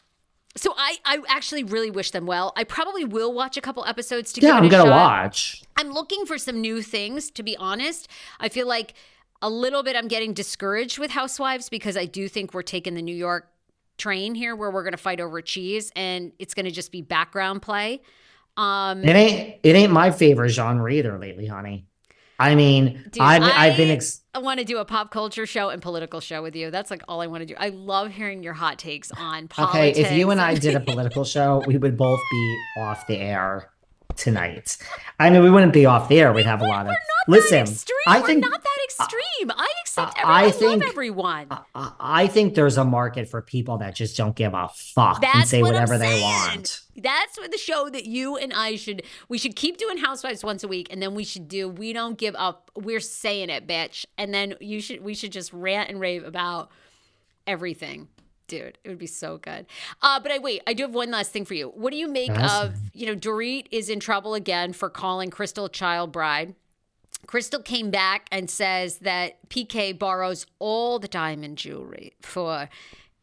so 0.57 0.75
I, 0.77 0.97
I 1.05 1.21
actually 1.29 1.65
really 1.65 1.91
wish 1.91 2.13
them 2.13 2.25
well. 2.25 2.53
I 2.57 2.65
probably 2.65 3.05
will 3.05 3.33
watch 3.33 3.57
a 3.57 3.61
couple 3.61 3.85
episodes 3.85 4.33
to 4.35 4.41
yeah, 4.41 4.55
I'm 4.55 4.69
gonna 4.69 4.91
watch. 4.91 5.63
I'm 5.77 5.91
looking 5.91 6.25
for 6.25 6.39
some 6.39 6.61
new 6.61 6.83
things, 6.83 7.31
to 7.33 7.43
be 7.43 7.57
honest. 7.57 8.09
I 8.41 8.49
feel 8.49 8.67
like 8.67 8.95
a 9.43 9.51
little 9.51 9.83
bit 9.83 9.97
I'm 9.97 10.09
getting 10.09 10.33
discouraged 10.33 10.99
with 10.99 11.11
Housewives 11.11 11.69
because 11.69 11.97
I 11.97 12.05
do 12.05 12.29
think 12.29 12.55
we're 12.55 12.63
taking 12.63 12.95
the 12.95 13.03
New 13.03 13.15
York 13.15 13.51
train 13.99 14.35
here 14.35 14.57
where 14.57 14.71
we're 14.71 14.83
going 14.83 14.93
to 14.93 14.99
fight 14.99 15.21
over 15.21 15.41
cheese 15.43 15.93
and 15.95 16.33
it's 16.39 16.55
going 16.55 16.65
to 16.65 16.73
just 16.73 16.91
be 16.93 17.03
background 17.03 17.63
play. 17.63 18.01
Um, 18.57 19.05
it 19.05 19.17
ain't 19.17 19.59
it 19.63 19.77
ain't 19.77 19.93
my 19.93 20.11
favorite 20.11 20.51
genre 20.51 20.93
either 20.93 21.19
lately, 21.19 21.47
honey. 21.47 21.87
I 22.39 22.55
mean, 22.55 23.05
Dude, 23.11 23.23
I've 23.23 23.43
I, 23.43 23.69
have 23.69 23.77
been. 23.77 23.91
Ex- 23.91 24.23
I 24.35 24.39
want 24.39 24.61
to 24.61 24.65
do 24.65 24.79
a 24.79 24.85
pop 24.85 25.11
culture 25.11 25.45
show 25.45 25.69
and 25.69 25.83
political 25.83 26.21
show 26.21 26.43
with 26.43 26.57
you. 26.57 26.71
That's 26.71 26.91
like 26.91 27.03
all 27.07 27.21
I 27.21 27.27
want 27.27 27.43
to 27.43 27.47
do. 27.47 27.55
I 27.59 27.69
love 27.69 28.11
hearing 28.13 28.43
your 28.43 28.55
hot 28.55 28.79
takes 28.79 29.13
on 29.13 29.47
politics. 29.49 29.99
Okay, 29.99 30.09
if 30.09 30.13
you 30.13 30.31
and 30.31 30.41
I 30.41 30.55
did 30.55 30.75
a 30.75 30.81
political 30.93 31.25
show, 31.25 31.63
we 31.67 31.77
would 31.77 31.99
both 31.99 32.21
be 32.31 32.57
off 32.79 33.07
the 33.07 33.19
air 33.19 33.71
tonight. 34.21 34.77
I 35.19 35.31
mean, 35.31 35.43
we 35.43 35.51
wouldn't 35.51 35.73
be 35.73 35.87
off 35.87 36.09
the 36.09 36.21
air. 36.21 36.33
We'd 36.33 36.47
have 36.47 36.61
a 36.61 36.67
lot 36.67 36.87
of. 36.87 36.95
Listen, 37.27 37.67
I 38.07 38.21
think 38.21 38.45
we're 38.45 38.51
not 38.51 38.63
that 38.63 38.79
extreme. 38.85 39.51
I 39.51 39.73
accept. 39.81 40.19
Everyone. 40.19 40.35
I, 40.35 40.45
I 40.45 40.51
think, 40.51 40.83
love 40.83 40.91
everyone. 40.91 41.47
I, 41.75 41.93
I, 42.01 42.27
think 42.27 42.55
there's 42.55 42.77
a 42.77 42.85
market 42.85 43.29
for 43.29 43.43
people 43.43 43.79
that 43.79 43.95
just 43.95 44.17
don't 44.17 44.35
give 44.35 44.55
a 44.55 44.69
fuck 44.75 45.21
That's 45.21 45.35
and 45.37 45.49
say 45.49 45.63
what 45.63 45.73
whatever 45.73 45.99
they 45.99 46.21
want. 46.21 46.81
That's 46.97 47.39
what 47.39 47.51
the 47.51 47.59
show 47.59 47.89
that 47.91 48.07
you 48.07 48.37
and 48.37 48.53
I 48.53 48.77
should. 48.77 49.03
We 49.29 49.39
should 49.39 49.57
keep 49.57 49.79
doing 49.79 49.99
Housewives 49.99 50.45
once 50.45 50.65
a 50.65 50.69
week, 50.69 50.89
and 50.91 51.03
then 51.03 51.15
we 51.15 51.25
should 51.25 51.49
do. 51.49 51.69
We 51.69 51.93
don't 51.93 52.19
give 52.19 52.35
up. 52.37 52.71
We're 52.75 53.01
saying 53.01 53.51
it, 53.51 53.67
bitch. 53.67 54.07
And 54.19 54.33
then 54.35 54.55
you 54.61 54.81
should. 54.81 55.03
We 55.03 55.15
should 55.15 55.33
just 55.33 55.53
rant 55.53 55.91
and 55.91 56.01
rave 56.01 56.25
about 56.25 56.71
everything 57.47 58.09
dude 58.51 58.77
it 58.85 58.89
would 58.89 58.99
be 58.99 59.07
so 59.07 59.39
good. 59.39 59.65
Uh, 60.03 60.21
but 60.21 60.31
i 60.31 60.39
wait 60.39 60.63
i 60.67 60.75
do 60.75 60.83
have 60.83 60.95
one 60.95 61.11
last 61.11 61.31
thing 61.33 61.45
for 61.47 61.55
you. 61.55 61.69
What 61.69 61.91
do 61.93 61.97
you 61.97 62.09
make 62.09 62.31
of 62.31 62.75
you 62.93 63.07
know 63.07 63.17
dorit 63.17 63.67
is 63.71 63.89
in 63.89 64.01
trouble 64.01 64.35
again 64.35 64.73
for 64.75 64.91
calling 64.91 65.31
crystal 65.31 65.69
child 65.69 66.13
bride. 66.13 66.55
Crystal 67.27 67.61
came 67.61 67.91
back 67.91 68.27
and 68.31 68.51
says 68.51 68.99
that 68.99 69.49
pk 69.49 69.99
borrows 69.99 70.47
all 70.59 70.99
the 70.99 71.09
diamond 71.09 71.57
jewelry 71.57 72.13
for 72.21 72.69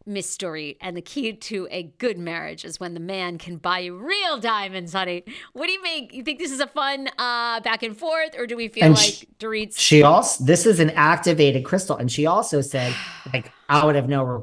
Dorit, 0.07 0.77
and 0.81 0.95
the 0.95 1.01
key 1.01 1.33
to 1.33 1.67
a 1.69 1.83
good 1.83 2.17
marriage 2.17 2.65
is 2.65 2.79
when 2.79 2.93
the 2.93 2.99
man 2.99 3.37
can 3.37 3.57
buy 3.57 3.79
you 3.79 3.97
real 3.97 4.37
diamonds, 4.37 4.93
honey. 4.93 5.23
What 5.53 5.67
do 5.67 5.73
you 5.73 5.81
think? 5.81 6.13
You 6.13 6.23
think 6.23 6.39
this 6.39 6.51
is 6.51 6.59
a 6.59 6.67
fun 6.67 7.09
uh, 7.17 7.59
back 7.61 7.83
and 7.83 7.95
forth, 7.95 8.31
or 8.37 8.47
do 8.47 8.55
we 8.55 8.67
feel 8.67 8.85
and 8.85 8.95
like 8.95 9.03
she, 9.03 9.27
Dorit's? 9.39 9.79
She 9.79 10.03
also 10.03 10.43
this 10.43 10.65
is 10.65 10.79
an 10.79 10.91
activated 10.91 11.65
crystal, 11.65 11.97
and 11.97 12.11
she 12.11 12.25
also 12.25 12.61
said, 12.61 12.93
like 13.33 13.51
out 13.69 13.95
of 13.95 14.07
nowhere, 14.07 14.41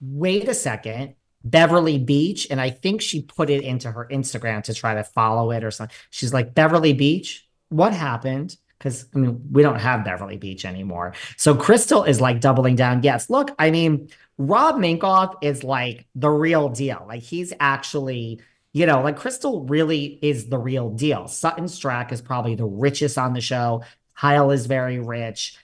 wait 0.00 0.48
a 0.48 0.54
second, 0.54 1.14
Beverly 1.44 1.98
Beach, 1.98 2.46
and 2.50 2.60
I 2.60 2.70
think 2.70 3.00
she 3.00 3.22
put 3.22 3.50
it 3.50 3.62
into 3.62 3.90
her 3.90 4.06
Instagram 4.10 4.62
to 4.64 4.74
try 4.74 4.94
to 4.94 5.04
follow 5.04 5.50
it 5.50 5.64
or 5.64 5.70
something. 5.70 5.96
She's 6.10 6.34
like 6.34 6.54
Beverly 6.54 6.92
Beach, 6.92 7.48
what 7.68 7.92
happened? 7.92 8.56
Because 8.78 9.06
I 9.14 9.18
mean, 9.18 9.40
we 9.50 9.62
don't 9.62 9.80
have 9.80 10.04
Beverly 10.04 10.36
Beach 10.36 10.64
anymore. 10.64 11.14
So 11.36 11.54
Crystal 11.54 12.04
is 12.04 12.20
like 12.20 12.40
doubling 12.40 12.76
down. 12.76 13.02
Yes, 13.02 13.28
look, 13.28 13.50
I 13.58 13.70
mean 13.70 14.08
Rob 14.38 14.76
Minkoff 14.76 15.34
is 15.42 15.64
like 15.64 16.06
the 16.14 16.30
real 16.30 16.68
deal. 16.68 17.04
Like 17.08 17.22
he's 17.22 17.52
actually, 17.58 18.40
you 18.72 18.86
know, 18.86 19.02
like 19.02 19.16
Crystal 19.16 19.64
really 19.64 20.18
is 20.22 20.48
the 20.48 20.58
real 20.58 20.90
deal. 20.90 21.26
Sutton 21.26 21.64
Stracke 21.64 22.12
is 22.12 22.22
probably 22.22 22.54
the 22.54 22.64
richest 22.64 23.18
on 23.18 23.32
the 23.32 23.40
show. 23.40 23.82
Kyle 24.16 24.50
is 24.52 24.66
very 24.66 25.00
rich. 25.00 25.56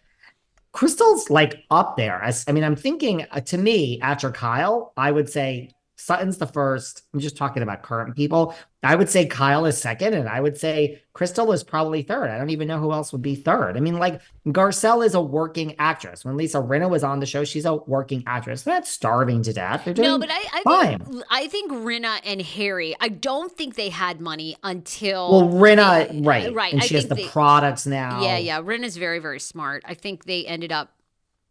Crystal's 0.72 1.30
like 1.30 1.64
up 1.70 1.96
there. 1.96 2.20
As 2.20 2.44
I 2.48 2.52
mean, 2.52 2.64
I'm 2.64 2.74
thinking 2.74 3.26
uh, 3.30 3.40
to 3.42 3.58
me 3.58 4.00
after 4.00 4.32
Kyle, 4.32 4.92
I 4.96 5.12
would 5.12 5.30
say 5.30 5.70
Sutton's 6.04 6.36
the 6.36 6.46
first. 6.46 7.04
I'm 7.14 7.20
just 7.20 7.34
talking 7.34 7.62
about 7.62 7.82
current 7.82 8.14
people. 8.14 8.54
I 8.82 8.94
would 8.94 9.08
say 9.08 9.24
Kyle 9.24 9.64
is 9.64 9.78
second, 9.78 10.12
and 10.12 10.28
I 10.28 10.38
would 10.38 10.58
say 10.58 11.02
Crystal 11.14 11.50
is 11.52 11.64
probably 11.64 12.02
third. 12.02 12.28
I 12.28 12.36
don't 12.36 12.50
even 12.50 12.68
know 12.68 12.78
who 12.78 12.92
else 12.92 13.10
would 13.12 13.22
be 13.22 13.34
third. 13.34 13.78
I 13.78 13.80
mean, 13.80 13.98
like 13.98 14.20
Garcelle 14.48 15.04
is 15.06 15.14
a 15.14 15.20
working 15.22 15.74
actress. 15.78 16.22
When 16.22 16.36
Lisa 16.36 16.58
Rinna 16.58 16.90
was 16.90 17.04
on 17.04 17.20
the 17.20 17.26
show, 17.26 17.42
she's 17.42 17.64
a 17.64 17.76
working 17.76 18.22
actress. 18.26 18.64
They're 18.64 18.74
not 18.74 18.86
starving 18.86 19.42
to 19.44 19.54
death. 19.54 19.86
They're 19.86 19.94
doing 19.94 20.06
no, 20.06 20.18
but 20.18 20.30
I, 20.30 20.42
I 20.52 20.62
fine. 20.62 20.98
Think, 20.98 21.24
I 21.30 21.48
think 21.48 21.72
Rinna 21.72 22.20
and 22.22 22.42
Harry. 22.42 22.94
I 23.00 23.08
don't 23.08 23.50
think 23.50 23.76
they 23.76 23.88
had 23.88 24.20
money 24.20 24.56
until 24.62 25.30
well, 25.30 25.48
Rinna, 25.54 26.10
they, 26.10 26.20
right, 26.20 26.52
right. 26.52 26.72
And 26.74 26.82
I 26.82 26.84
she 26.84 26.96
has 26.96 27.06
the 27.08 27.14
they, 27.14 27.28
products 27.28 27.86
now. 27.86 28.22
Yeah, 28.22 28.36
yeah. 28.36 28.60
Rinna's 28.60 28.98
very, 28.98 29.20
very 29.20 29.40
smart. 29.40 29.82
I 29.86 29.94
think 29.94 30.26
they 30.26 30.44
ended 30.44 30.70
up, 30.70 30.92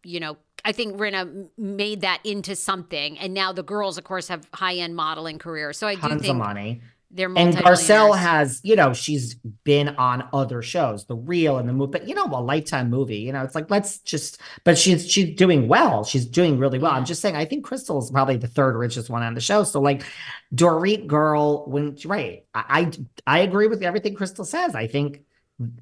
you 0.04 0.20
know, 0.20 0.38
I 0.66 0.72
think 0.72 0.98
Rinna 0.98 1.50
made 1.58 2.02
that 2.02 2.20
into 2.24 2.56
something, 2.56 3.18
and 3.20 3.34
now 3.34 3.52
the 3.52 3.64
girls, 3.64 3.98
of 3.98 4.04
course, 4.04 4.30
have 4.30 4.48
high 4.54 4.76
end 4.76 4.96
modeling 4.96 5.40
careers. 5.40 5.78
So 5.78 5.88
I 5.88 5.96
Tons 5.96 6.14
do 6.14 6.20
think 6.20 6.32
of 6.32 6.38
money. 6.38 6.82
They're 7.16 7.32
and 7.36 7.56
Garcelle 7.56 8.18
has, 8.18 8.60
you 8.64 8.76
know, 8.76 8.92
she's 8.92 9.36
been 9.36 9.90
on 9.90 10.28
other 10.34 10.64
shows, 10.64 11.06
The 11.06 11.16
Real 11.16 11.60
and 11.60 11.70
the 11.70 11.74
movie, 11.74 11.92
but 11.92 12.08
you 12.08 12.16
know, 12.16 12.26
a 12.26 12.42
Lifetime 12.42 12.90
movie. 12.90 13.18
You 13.18 13.32
know, 13.32 13.44
it's 13.44 13.54
like 13.54 13.70
let's 13.70 14.00
just. 14.00 14.42
But 14.64 14.80
she's 14.80 15.08
she's 15.10 15.36
doing 15.36 15.68
well. 15.68 16.04
She's 16.04 16.26
doing 16.26 16.58
really 16.58 16.80
well. 16.80 16.92
Yeah. 16.92 16.98
I'm 16.98 17.06
just 17.06 17.22
saying. 17.22 17.36
I 17.36 17.46
think 17.46 17.64
Crystal 17.64 18.02
is 18.02 18.10
probably 18.10 18.38
the 18.38 18.48
third 18.48 18.76
richest 18.76 19.12
one 19.12 19.22
on 19.22 19.36
the 19.36 19.42
show. 19.42 19.64
So 19.64 19.80
like, 19.80 20.04
Dorit 20.56 21.06
girl, 21.06 21.66
when 21.68 21.98
right, 22.06 22.46
I 22.56 22.64
I, 22.68 22.92
I 23.28 23.40
agree 23.40 23.68
with 23.68 23.84
everything 23.84 24.16
Crystal 24.16 24.46
says. 24.46 24.74
I 24.74 24.88
think 24.88 25.24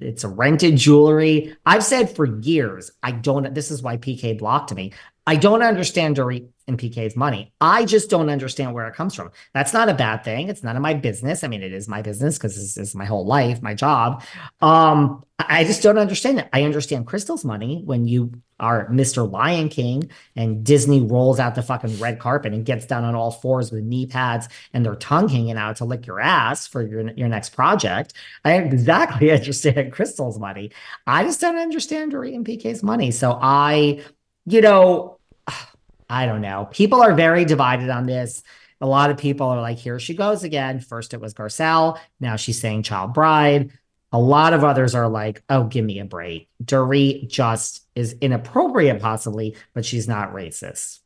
it's 0.00 0.24
a 0.24 0.28
rented 0.28 0.76
jewelry. 0.76 1.56
I've 1.66 1.84
said 1.84 2.14
for 2.14 2.24
years, 2.24 2.90
I 3.02 3.12
don't, 3.12 3.54
this 3.54 3.70
is 3.70 3.82
why 3.82 3.96
PK 3.96 4.38
blocked 4.38 4.74
me. 4.74 4.92
I 5.26 5.36
don't 5.36 5.62
understand 5.62 6.16
Dorit 6.16 6.48
and 6.66 6.78
PK's 6.78 7.16
money. 7.16 7.52
I 7.60 7.84
just 7.84 8.10
don't 8.10 8.28
understand 8.28 8.74
where 8.74 8.86
it 8.86 8.94
comes 8.94 9.14
from. 9.14 9.30
That's 9.54 9.72
not 9.72 9.88
a 9.88 9.94
bad 9.94 10.24
thing. 10.24 10.48
It's 10.48 10.62
none 10.62 10.76
of 10.76 10.82
my 10.82 10.94
business. 10.94 11.44
I 11.44 11.48
mean, 11.48 11.62
it 11.62 11.72
is 11.72 11.88
my 11.88 12.02
business 12.02 12.38
because 12.38 12.56
this 12.56 12.76
is 12.76 12.94
my 12.94 13.04
whole 13.04 13.26
life, 13.26 13.62
my 13.62 13.74
job. 13.74 14.24
Um, 14.60 15.24
I 15.38 15.64
just 15.64 15.82
don't 15.82 15.98
understand 15.98 16.38
it. 16.40 16.48
I 16.52 16.62
understand 16.64 17.06
Crystal's 17.06 17.44
money 17.44 17.82
when 17.84 18.06
you 18.06 18.32
are 18.60 18.88
Mr. 18.88 19.28
Lion 19.28 19.68
King 19.68 20.10
and 20.36 20.64
Disney 20.64 21.02
rolls 21.02 21.40
out 21.40 21.56
the 21.56 21.62
fucking 21.62 21.98
red 21.98 22.20
carpet 22.20 22.52
and 22.52 22.64
gets 22.64 22.86
down 22.86 23.04
on 23.04 23.14
all 23.14 23.32
fours 23.32 23.72
with 23.72 23.82
knee 23.82 24.06
pads 24.06 24.48
and 24.72 24.84
their 24.84 24.94
tongue 24.94 25.28
hanging 25.28 25.56
out 25.56 25.76
to 25.76 25.84
lick 25.84 26.06
your 26.06 26.20
ass 26.20 26.66
for 26.66 26.82
your, 26.82 27.10
your 27.12 27.28
next 27.28 27.50
project. 27.50 28.12
I 28.44 28.54
exactly 28.54 29.30
understand 29.32 29.92
Crystal's 29.92 30.38
money. 30.38 30.70
I 31.06 31.24
just 31.24 31.40
don't 31.40 31.58
understand 31.58 32.12
Dorit 32.12 32.34
and 32.34 32.46
PK's 32.46 32.82
money. 32.82 33.10
So 33.10 33.36
I 33.40 34.02
you 34.46 34.60
know, 34.60 35.18
I 36.08 36.26
don't 36.26 36.42
know. 36.42 36.68
People 36.70 37.02
are 37.02 37.14
very 37.14 37.44
divided 37.44 37.88
on 37.88 38.06
this. 38.06 38.42
A 38.80 38.86
lot 38.86 39.10
of 39.10 39.16
people 39.16 39.46
are 39.48 39.60
like, 39.60 39.78
here 39.78 39.98
she 39.98 40.14
goes 40.14 40.44
again. 40.44 40.80
First 40.80 41.14
it 41.14 41.20
was 41.20 41.34
Garcelle. 41.34 41.98
Now 42.20 42.36
she's 42.36 42.60
saying 42.60 42.82
child 42.82 43.14
bride. 43.14 43.70
A 44.14 44.18
lot 44.18 44.52
of 44.52 44.62
others 44.62 44.94
are 44.94 45.08
like, 45.08 45.42
oh, 45.48 45.64
give 45.64 45.84
me 45.84 45.98
a 46.00 46.04
break. 46.04 46.48
Dorit 46.62 47.28
just 47.28 47.86
is 47.94 48.14
inappropriate, 48.20 49.00
possibly, 49.00 49.56
but 49.72 49.86
she's 49.86 50.06
not 50.06 50.34
racist. 50.34 50.98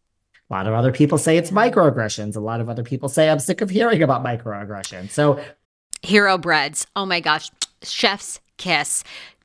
A 0.51 0.55
lot 0.55 0.67
of 0.67 0.75
other 0.75 0.91
people 0.91 1.19
say 1.19 1.37
it's 1.37 1.51
microaggressions. 1.51 2.37
A 2.37 2.41
lot 2.41 2.61
of 2.61 2.69
other 2.69 2.83
people 2.83 3.09
say 3.09 3.29
I'm 3.29 3.39
sick 3.39 3.61
of 3.61 3.71
hearing 3.71 4.03
about 4.03 4.25
microaggressions. 4.25 5.11
So, 5.11 5.41
hero 6.03 6.39
breads. 6.39 6.87
Oh 6.97 7.07
my 7.07 7.21
gosh. 7.21 7.51
Chef's 7.83 8.41
kiss. 8.57 9.05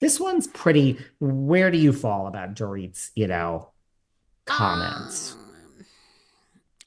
This 0.00 0.20
one's 0.20 0.46
pretty. 0.46 0.98
Where 1.20 1.70
do 1.70 1.78
you 1.78 1.92
fall 1.92 2.26
about 2.26 2.54
Dorit's, 2.54 3.10
you 3.14 3.26
know, 3.26 3.70
comments? 4.44 5.32
Um, 5.32 5.44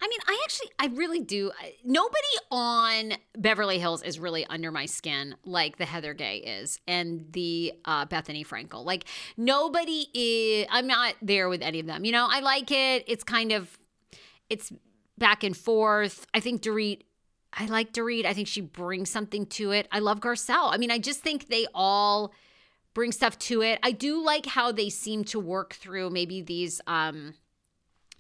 I 0.04 0.08
mean, 0.08 0.20
I 0.28 0.42
actually, 0.44 0.72
I 0.80 0.88
really 0.88 1.20
do. 1.20 1.52
Nobody 1.84 2.16
on 2.50 3.14
Beverly 3.38 3.78
Hills 3.78 4.02
is 4.02 4.20
really 4.20 4.46
under 4.48 4.72
my 4.72 4.88
skin 4.88 5.36
like 5.46 5.78
the 5.78 5.86
Heather 5.86 6.16
Gay 6.16 6.38
is 6.38 6.80
and 6.88 7.26
the 7.34 7.74
uh, 7.86 8.08
Bethenny 8.08 8.46
Frankel. 8.48 8.84
Like, 8.84 9.06
nobody 9.38 10.08
is, 10.14 10.68
I'm 10.72 10.88
not 10.88 11.14
there 11.22 11.50
with 11.50 11.62
any 11.62 11.80
of 11.80 11.86
them. 11.86 12.04
You 12.04 12.14
know, 12.14 12.28
I 12.28 12.40
like 12.40 12.72
it. 12.72 13.04
It's 13.08 13.24
kind 13.24 13.52
of, 13.52 13.78
it's 14.50 14.72
back 15.20 15.44
and 15.44 15.56
forth. 15.56 16.26
I 16.34 16.40
think 16.40 16.64
Dorit 16.64 17.02
I 17.54 17.66
like 17.66 17.94
Dorit. 17.94 18.26
I 18.26 18.34
think 18.34 18.48
she 18.48 18.62
brings 18.62 19.10
something 19.10 19.46
to 19.48 19.72
it. 19.72 19.88
I 19.92 20.00
love 20.00 20.20
Garcelle. 20.20 20.74
I 20.74 20.78
mean, 20.78 20.92
I 20.92 21.00
just 21.00 21.20
think 21.20 21.50
they 21.50 21.68
all 21.74 22.34
bring 22.94 23.12
stuff 23.12 23.38
to 23.40 23.62
it. 23.62 23.80
I 23.84 23.92
do 23.92 24.24
like 24.24 24.46
how 24.46 24.72
they 24.72 24.90
seem 24.90 25.24
to 25.26 25.40
work 25.40 25.74
through 25.74 26.10
maybe 26.10 26.42
these 26.42 26.82
um 26.88 27.36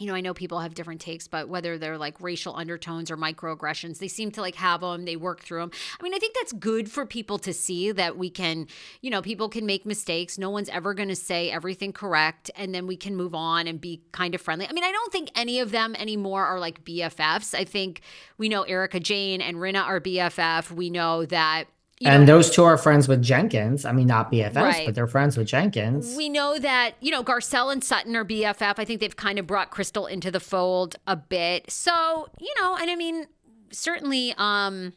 you 0.01 0.07
know, 0.07 0.15
I 0.15 0.21
know 0.21 0.33
people 0.33 0.59
have 0.59 0.73
different 0.73 0.99
takes, 0.99 1.27
but 1.27 1.47
whether 1.47 1.77
they're 1.77 1.97
like 1.97 2.19
racial 2.19 2.55
undertones 2.55 3.11
or 3.11 3.17
microaggressions, 3.17 3.99
they 3.99 4.07
seem 4.07 4.31
to 4.31 4.41
like 4.41 4.55
have 4.55 4.81
them, 4.81 5.05
they 5.05 5.15
work 5.15 5.41
through 5.41 5.59
them. 5.59 5.71
I 5.99 6.03
mean, 6.03 6.15
I 6.15 6.17
think 6.17 6.33
that's 6.33 6.53
good 6.53 6.89
for 6.89 7.05
people 7.05 7.37
to 7.37 7.53
see 7.53 7.91
that 7.91 8.17
we 8.17 8.31
can, 8.31 8.65
you 9.01 9.11
know, 9.11 9.21
people 9.21 9.47
can 9.47 9.67
make 9.67 9.85
mistakes. 9.85 10.39
No 10.39 10.49
one's 10.49 10.69
ever 10.69 10.95
going 10.95 11.09
to 11.09 11.15
say 11.15 11.51
everything 11.51 11.93
correct. 11.93 12.49
And 12.55 12.73
then 12.73 12.87
we 12.87 12.97
can 12.97 13.15
move 13.15 13.35
on 13.35 13.67
and 13.67 13.79
be 13.79 14.01
kind 14.11 14.33
of 14.33 14.41
friendly. 14.41 14.67
I 14.67 14.73
mean, 14.73 14.83
I 14.83 14.91
don't 14.91 15.11
think 15.11 15.29
any 15.35 15.59
of 15.59 15.69
them 15.69 15.95
anymore 15.95 16.47
are 16.47 16.59
like 16.59 16.83
BFFs. 16.83 17.53
I 17.53 17.63
think 17.63 18.01
we 18.39 18.49
know 18.49 18.63
Erika 18.63 18.99
Jayne 18.99 19.39
and 19.39 19.57
Rinna 19.57 19.83
are 19.83 20.01
BFF. 20.01 20.71
We 20.71 20.89
know 20.89 21.27
that 21.27 21.65
and 22.05 22.25
know, 22.25 22.37
those 22.37 22.49
two 22.49 22.63
are 22.63 22.77
friends 22.77 23.07
with 23.07 23.21
Jenkins. 23.21 23.85
I 23.85 23.91
mean, 23.91 24.07
not 24.07 24.31
BFFs, 24.31 24.55
right. 24.55 24.85
but 24.85 24.95
they're 24.95 25.07
friends 25.07 25.37
with 25.37 25.47
Jenkins. 25.47 26.15
We 26.15 26.29
know 26.29 26.57
that, 26.59 26.95
you 26.99 27.11
know, 27.11 27.23
Garcelle 27.23 27.71
and 27.71 27.83
Sutton 27.83 28.15
are 28.15 28.25
BFF. 28.25 28.75
I 28.77 28.85
think 28.85 28.99
they've 28.99 29.15
kind 29.15 29.39
of 29.39 29.47
brought 29.47 29.71
Crystal 29.71 30.07
into 30.07 30.31
the 30.31 30.39
fold 30.39 30.95
a 31.07 31.15
bit. 31.15 31.69
So, 31.69 32.29
you 32.39 32.53
know, 32.59 32.75
and 32.75 32.89
I 32.89 32.95
mean, 32.95 33.27
certainly 33.71 34.33
um 34.37 34.93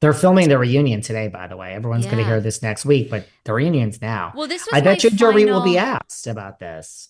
they're 0.00 0.12
filming 0.12 0.48
the 0.48 0.58
reunion 0.58 1.00
today, 1.00 1.28
by 1.28 1.46
the 1.46 1.56
way. 1.56 1.74
Everyone's 1.74 2.06
yeah. 2.06 2.10
going 2.10 2.24
to 2.24 2.28
hear 2.28 2.40
this 2.40 2.60
next 2.60 2.84
week, 2.84 3.08
but 3.08 3.24
the 3.44 3.52
reunion's 3.52 4.02
now. 4.02 4.32
Well, 4.34 4.48
this 4.48 4.66
I 4.72 4.80
bet 4.80 5.04
you 5.04 5.10
final... 5.10 5.32
Dorit 5.32 5.46
will 5.46 5.62
be 5.62 5.78
asked 5.78 6.26
about 6.26 6.58
this. 6.58 7.08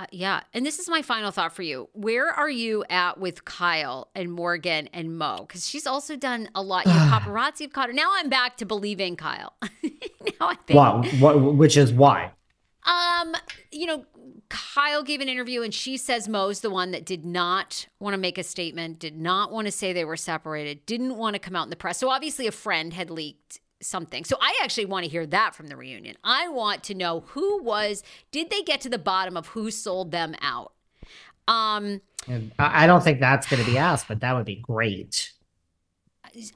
Uh, 0.00 0.06
yeah. 0.12 0.40
And 0.54 0.64
this 0.64 0.78
is 0.78 0.88
my 0.88 1.02
final 1.02 1.30
thought 1.30 1.54
for 1.54 1.60
you. 1.60 1.90
Where 1.92 2.30
are 2.30 2.48
you 2.48 2.84
at 2.88 3.20
with 3.20 3.44
Kyle 3.44 4.08
and 4.14 4.32
Morgan 4.32 4.88
and 4.94 5.18
Mo? 5.18 5.44
Because 5.46 5.68
she's 5.68 5.86
also 5.86 6.16
done 6.16 6.48
a 6.54 6.62
lot. 6.62 6.86
You 6.86 6.92
paparazzi 6.92 7.62
have 7.62 7.74
caught 7.74 7.88
her. 7.88 7.92
Now 7.92 8.10
I'm 8.14 8.30
back 8.30 8.56
to 8.58 8.64
believing 8.64 9.14
Kyle. 9.14 9.56
now 9.82 10.48
I 10.48 10.54
think. 10.66 10.70
Wow. 10.78 11.02
What, 11.18 11.38
which 11.54 11.76
is 11.76 11.92
why? 11.92 12.32
Um, 12.86 13.36
you 13.70 13.84
know, 13.84 14.06
Kyle 14.48 15.02
gave 15.02 15.20
an 15.20 15.28
interview 15.28 15.60
and 15.60 15.74
she 15.74 15.98
says 15.98 16.30
Mo's 16.30 16.60
the 16.60 16.70
one 16.70 16.92
that 16.92 17.04
did 17.04 17.26
not 17.26 17.86
want 17.98 18.14
to 18.14 18.18
make 18.18 18.38
a 18.38 18.42
statement, 18.42 18.98
did 18.98 19.18
not 19.18 19.52
want 19.52 19.66
to 19.66 19.70
say 19.70 19.92
they 19.92 20.06
were 20.06 20.16
separated, 20.16 20.86
didn't 20.86 21.18
want 21.18 21.34
to 21.34 21.38
come 21.38 21.54
out 21.54 21.64
in 21.64 21.70
the 21.70 21.76
press. 21.76 21.98
So 21.98 22.08
obviously 22.08 22.46
a 22.46 22.52
friend 22.52 22.94
had 22.94 23.10
leaked 23.10 23.60
something. 23.80 24.24
So 24.24 24.36
I 24.40 24.58
actually 24.62 24.86
want 24.86 25.04
to 25.04 25.10
hear 25.10 25.26
that 25.26 25.54
from 25.54 25.68
the 25.68 25.76
reunion. 25.76 26.16
I 26.22 26.48
want 26.48 26.82
to 26.84 26.94
know 26.94 27.20
who 27.28 27.62
was 27.62 28.02
did 28.30 28.50
they 28.50 28.62
get 28.62 28.80
to 28.82 28.88
the 28.88 28.98
bottom 28.98 29.36
of 29.36 29.48
who 29.48 29.70
sold 29.70 30.10
them 30.10 30.34
out? 30.40 30.72
Um 31.48 32.00
I 32.58 32.86
don't 32.86 33.02
think 33.02 33.20
that's 33.20 33.48
going 33.48 33.64
to 33.64 33.70
be 33.70 33.78
asked, 33.78 34.06
but 34.08 34.20
that 34.20 34.34
would 34.34 34.44
be 34.44 34.56
great. 34.56 35.32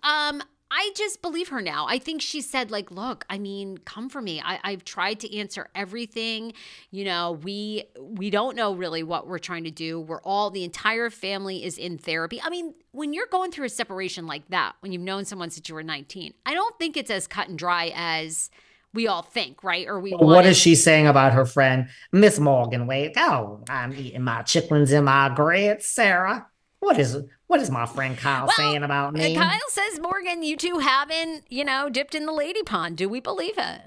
Um 0.02 0.42
I 0.76 0.90
just 0.96 1.22
believe 1.22 1.48
her 1.48 1.62
now. 1.62 1.86
I 1.88 2.00
think 2.00 2.20
she 2.20 2.40
said, 2.40 2.72
like, 2.72 2.90
look, 2.90 3.24
I 3.30 3.38
mean, 3.38 3.78
come 3.78 4.08
for 4.08 4.20
me. 4.20 4.42
I, 4.44 4.58
I've 4.64 4.84
tried 4.84 5.20
to 5.20 5.38
answer 5.38 5.68
everything. 5.72 6.52
You 6.90 7.04
know, 7.04 7.38
we 7.44 7.84
we 8.00 8.28
don't 8.28 8.56
know 8.56 8.74
really 8.74 9.04
what 9.04 9.28
we're 9.28 9.38
trying 9.38 9.62
to 9.64 9.70
do. 9.70 10.00
We're 10.00 10.20
all 10.22 10.50
the 10.50 10.64
entire 10.64 11.10
family 11.10 11.64
is 11.64 11.78
in 11.78 11.96
therapy. 11.96 12.40
I 12.42 12.50
mean, 12.50 12.74
when 12.90 13.12
you're 13.12 13.28
going 13.28 13.52
through 13.52 13.66
a 13.66 13.70
separation 13.70 14.26
like 14.26 14.48
that, 14.48 14.72
when 14.80 14.90
you've 14.90 15.02
known 15.02 15.24
someone 15.24 15.50
since 15.50 15.68
you 15.68 15.76
were 15.76 15.84
19, 15.84 16.34
I 16.44 16.54
don't 16.54 16.76
think 16.76 16.96
it's 16.96 17.10
as 17.10 17.28
cut 17.28 17.48
and 17.48 17.56
dry 17.56 17.92
as 17.94 18.50
we 18.92 19.06
all 19.06 19.22
think, 19.22 19.62
right? 19.62 19.86
Or 19.86 20.00
we 20.00 20.10
What 20.10 20.44
is 20.44 20.56
she 20.56 20.74
saying 20.74 21.06
about 21.06 21.34
her 21.34 21.46
friend 21.46 21.88
Miss 22.10 22.40
Morgan? 22.40 22.88
Wait, 22.88 23.12
oh, 23.16 23.60
I'm 23.68 23.92
eating 23.92 24.22
my 24.22 24.42
chitlins 24.42 24.92
in 24.92 25.04
my 25.04 25.32
grits, 25.32 25.86
Sarah. 25.86 26.48
What 26.80 26.98
is 26.98 27.16
what 27.46 27.60
is 27.60 27.70
my 27.70 27.86
friend 27.86 28.16
Kyle 28.16 28.46
well, 28.46 28.56
saying 28.56 28.82
about 28.82 29.14
me? 29.14 29.34
Kyle 29.34 29.58
says, 29.68 30.00
Morgan, 30.00 30.42
you 30.42 30.56
two 30.56 30.78
haven't, 30.78 31.44
you 31.48 31.64
know, 31.64 31.88
dipped 31.88 32.14
in 32.14 32.26
the 32.26 32.32
lady 32.32 32.62
pond. 32.62 32.96
Do 32.96 33.08
we 33.08 33.20
believe 33.20 33.58
it? 33.58 33.82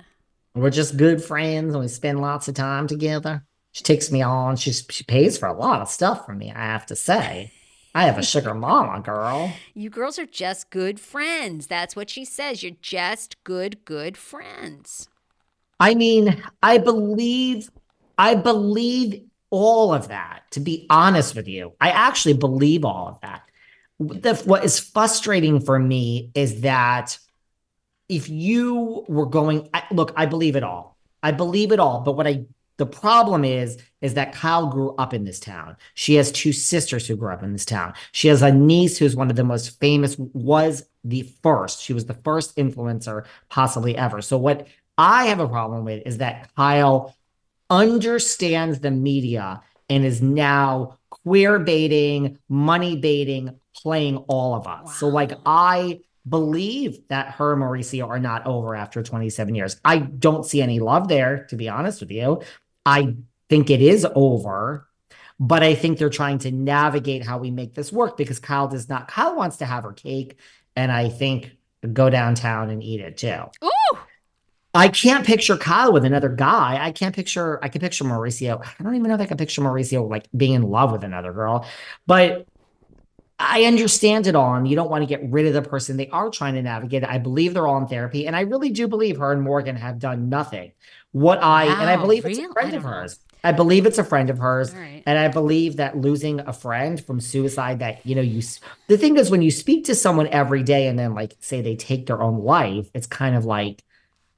We're 0.54 0.70
just 0.70 0.98
good 0.98 1.24
friends 1.24 1.74
and 1.74 1.82
we 1.82 1.88
spend 1.88 2.22
lots 2.22 2.48
of 2.48 2.56
time 2.56 2.88
together. 2.88 3.46
She 3.72 3.84
takes 3.84 4.12
me 4.12 4.22
on. 4.22 4.56
She 4.56 4.72
she 4.72 5.04
pays 5.04 5.38
for 5.38 5.48
a 5.48 5.54
lot 5.54 5.82
of 5.82 5.90
stuff 5.90 6.26
for 6.26 6.34
me, 6.34 6.52
I 6.52 6.66
have 6.66 6.86
to 6.88 6.96
say. 6.96 7.52
I 7.94 8.06
have 8.06 8.18
a 8.18 8.24
sugar 8.24 8.54
mama, 8.56 9.02
girl. 9.02 9.54
You 9.74 9.90
girls 9.90 10.18
are 10.18 10.26
just 10.26 10.70
good 10.70 11.00
friends. 11.00 11.68
That's 11.68 11.96
what 11.96 12.10
she 12.10 12.26
says. 12.26 12.64
You're 12.64 12.74
just 12.82 13.44
good, 13.44 13.86
good 13.86 14.18
friends. 14.18 15.10
I 15.80 15.94
mean, 15.94 16.42
I 16.64 16.80
believe 16.80 17.70
I 18.18 18.34
believe 18.34 19.26
all 19.50 19.94
of 19.94 20.08
that, 20.08 20.44
to 20.52 20.60
be 20.60 20.88
honest 20.90 21.36
with 21.36 21.48
you. 21.48 21.74
I 21.80 21.90
actually 21.92 22.34
believe 22.34 22.84
all 22.84 23.08
of 23.08 23.22
that. 23.22 23.44
The, 24.00 24.36
what 24.46 24.64
is 24.64 24.80
frustrating 24.80 25.60
for 25.60 25.80
me 25.80 26.32
is 26.36 26.62
that 26.62 27.18
if 28.08 28.30
you 28.30 29.06
were 29.08 29.26
going, 29.26 29.70
look, 29.92 30.14
I 30.16 30.26
believe 30.28 30.56
it 30.56 30.64
all. 30.64 30.98
I 31.24 31.32
believe 31.32 31.72
it 31.72 31.80
all. 31.80 32.02
But 32.02 32.16
what 32.16 32.28
I 32.28 32.46
the 32.78 32.86
problem 32.86 33.44
is, 33.44 33.78
is 34.02 34.14
that 34.14 34.34
Kyle 34.34 34.68
grew 34.68 34.96
up 34.96 35.14
in 35.14 35.24
this 35.24 35.40
town. 35.40 35.76
She 35.96 36.16
has 36.16 36.32
two 36.32 36.54
sisters 36.54 37.08
who 37.08 37.16
grew 37.16 37.34
up 37.34 37.44
in 37.44 37.52
this 37.52 37.66
town. 37.66 37.94
She 38.12 38.28
has 38.28 38.44
a 38.44 38.52
niece 38.52 38.98
who's 38.98 39.16
one 39.16 39.30
of 39.32 39.36
the 39.36 39.44
most 39.44 39.80
famous, 39.80 40.16
was 40.18 40.86
the 41.04 41.24
first. 41.42 41.82
She 41.82 41.94
was 41.94 42.06
the 42.06 42.14
first 42.14 42.56
influencer 42.56 43.26
possibly 43.50 43.98
ever. 43.98 44.22
So 44.22 44.38
what 44.38 44.68
I 44.98 45.26
have 45.26 45.40
a 45.40 45.48
problem 45.48 45.86
with 45.86 46.04
is 46.06 46.20
that 46.20 46.54
Kyle 46.56 47.16
understands 47.70 48.80
the 48.80 48.92
media 48.92 49.62
and 49.90 50.06
is 50.06 50.22
now 50.22 51.00
queer 51.10 51.60
baiting, 51.60 52.38
money 52.48 52.96
baiting, 52.96 53.60
playing 53.82 54.18
all 54.28 54.56
of 54.56 54.68
us. 54.68 54.86
Wow. 54.86 54.92
So 54.92 55.08
like 55.08 55.34
I 55.46 56.02
believe 56.28 57.00
that 57.10 57.32
her 57.32 57.54
and 57.54 57.62
Mauricio 57.62 58.08
are 58.08 58.20
not 58.20 58.46
over 58.46 58.76
after 58.76 59.02
27 59.04 59.56
years. 59.56 59.80
I 59.86 60.00
don't 60.00 60.46
see 60.46 60.62
any 60.62 60.80
love 60.80 61.08
there, 61.08 61.46
to 61.50 61.56
be 61.56 61.70
honest 61.70 62.02
with 62.02 62.12
you. 62.12 62.42
I 62.86 63.16
think 63.50 63.70
it 63.70 63.82
is 63.82 64.06
over, 64.16 64.88
but 65.40 65.64
I 65.64 65.76
think 65.76 65.98
they're 65.98 66.10
trying 66.10 66.40
to 66.40 66.52
navigate 66.52 67.26
how 67.26 67.38
we 67.38 67.52
make 67.52 67.74
this 67.74 67.92
work 67.92 68.18
because 68.18 68.40
Kyle 68.40 68.68
does 68.68 68.90
not. 68.90 69.08
Kyle 69.08 69.36
wants 69.36 69.58
to 69.58 69.66
have 69.66 69.84
her 69.84 69.94
cake, 69.94 70.38
and 70.76 70.92
I 70.92 71.10
think 71.10 71.52
go 71.94 72.10
downtown 72.10 72.70
and 72.70 72.84
eat 72.84 73.00
it 73.00 73.18
too. 73.18 73.44
Ooh. 73.64 73.98
I 74.74 74.90
can't 74.90 75.26
picture 75.26 75.58
Kyle 75.58 75.92
with 75.92 76.06
another 76.06 76.30
guy. 76.30 76.78
I 76.80 76.92
can't 76.92 77.16
picture. 77.16 77.64
I 77.64 77.70
can 77.70 77.82
picture 77.82 78.04
Mauricio. 78.04 78.64
I 78.64 78.84
don't 78.84 78.96
even 78.96 79.08
know 79.08 79.16
if 79.16 79.22
I 79.22 79.26
can 79.26 79.38
picture 79.38 79.62
Mauricio 79.62 80.08
like 80.08 80.28
being 80.36 80.54
in 80.54 80.62
love 80.62 80.92
with 80.92 81.04
another 81.04 81.34
girl, 81.34 81.66
but 82.06 82.48
I 83.40 83.66
understand 83.66 84.26
it 84.26 84.36
all. 84.36 84.56
And 84.56 84.68
you 84.68 84.76
don't 84.76 84.90
want 84.90 85.04
to 85.04 85.06
get 85.06 85.22
rid 85.30 85.46
of 85.46 85.54
the 85.54 85.62
person 85.62 85.96
they 85.96 86.10
are 86.10 86.30
trying 86.30 86.56
to 86.56 86.62
navigate. 86.62 87.04
I 87.04 87.20
believe 87.20 87.54
they're 87.54 87.68
all 87.68 87.78
in 87.78 87.88
therapy, 87.88 88.28
and 88.28 88.36
I 88.36 88.42
really 88.42 88.70
do 88.70 88.88
believe 88.88 89.18
her 89.18 89.32
and 89.32 89.42
Morgan 89.42 89.76
have 89.76 90.00
done 90.00 90.30
nothing 90.30 90.72
what 91.12 91.42
I 91.42 91.66
wow, 91.66 91.82
and 91.82 91.90
I 91.90 91.98
believe 91.98 92.26
it's 92.26 92.38
a 92.38 92.50
friend 92.50 92.74
of 92.74 92.84
hers. 92.84 93.20
I 93.44 93.52
believe 93.52 93.86
it's 93.86 93.98
a 93.98 94.04
friend 94.04 94.30
of 94.30 94.40
hers, 94.40 94.74
right. 94.74 95.04
and 95.06 95.18
I 95.18 95.28
believe 95.30 95.78
that 95.78 95.98
losing 95.98 96.42
a 96.42 96.54
friend 96.54 97.04
from 97.04 97.20
suicide. 97.20 97.80
That 97.80 98.06
you 98.06 98.16
know, 98.16 98.22
you 98.22 98.42
the 98.88 98.98
thing 98.98 99.18
is 99.18 99.32
when 99.32 99.42
you 99.42 99.52
speak 99.52 99.86
to 99.86 99.96
someone 99.96 100.28
every 100.28 100.64
day 100.64 100.88
and 100.88 100.98
then 100.98 101.14
like 101.14 101.36
say 101.40 101.62
they 101.62 101.76
take 101.76 102.06
their 102.06 102.22
own 102.22 102.44
life, 102.44 102.90
it's 102.94 103.08
kind 103.08 103.36
of 103.36 103.46
like, 103.46 103.84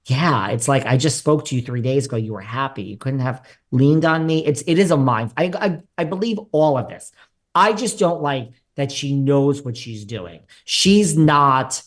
yeah, 0.05 0.49
it's 0.49 0.67
like 0.67 0.85
I 0.85 0.97
just 0.97 1.17
spoke 1.17 1.45
to 1.45 1.55
you 1.55 1.61
three 1.61 1.81
days 1.81 2.05
ago. 2.05 2.17
You 2.17 2.33
were 2.33 2.41
happy. 2.41 2.83
You 2.83 2.97
couldn't 2.97 3.21
have 3.21 3.45
leaned 3.71 4.05
on 4.05 4.25
me. 4.25 4.45
It's 4.45 4.61
it 4.67 4.77
is 4.77 4.91
a 4.91 4.97
mind. 4.97 5.33
I 5.35 5.51
I, 5.55 5.79
I 5.97 6.03
believe 6.05 6.39
all 6.51 6.77
of 6.77 6.87
this. 6.87 7.11
I 7.55 7.73
just 7.73 7.99
don't 7.99 8.21
like 8.21 8.51
that 8.79 8.91
she 8.91 9.13
knows 9.13 9.61
what 9.61 9.75
she's 9.75 10.05
doing. 10.05 10.39
She's 10.63 11.17
not 11.17 11.83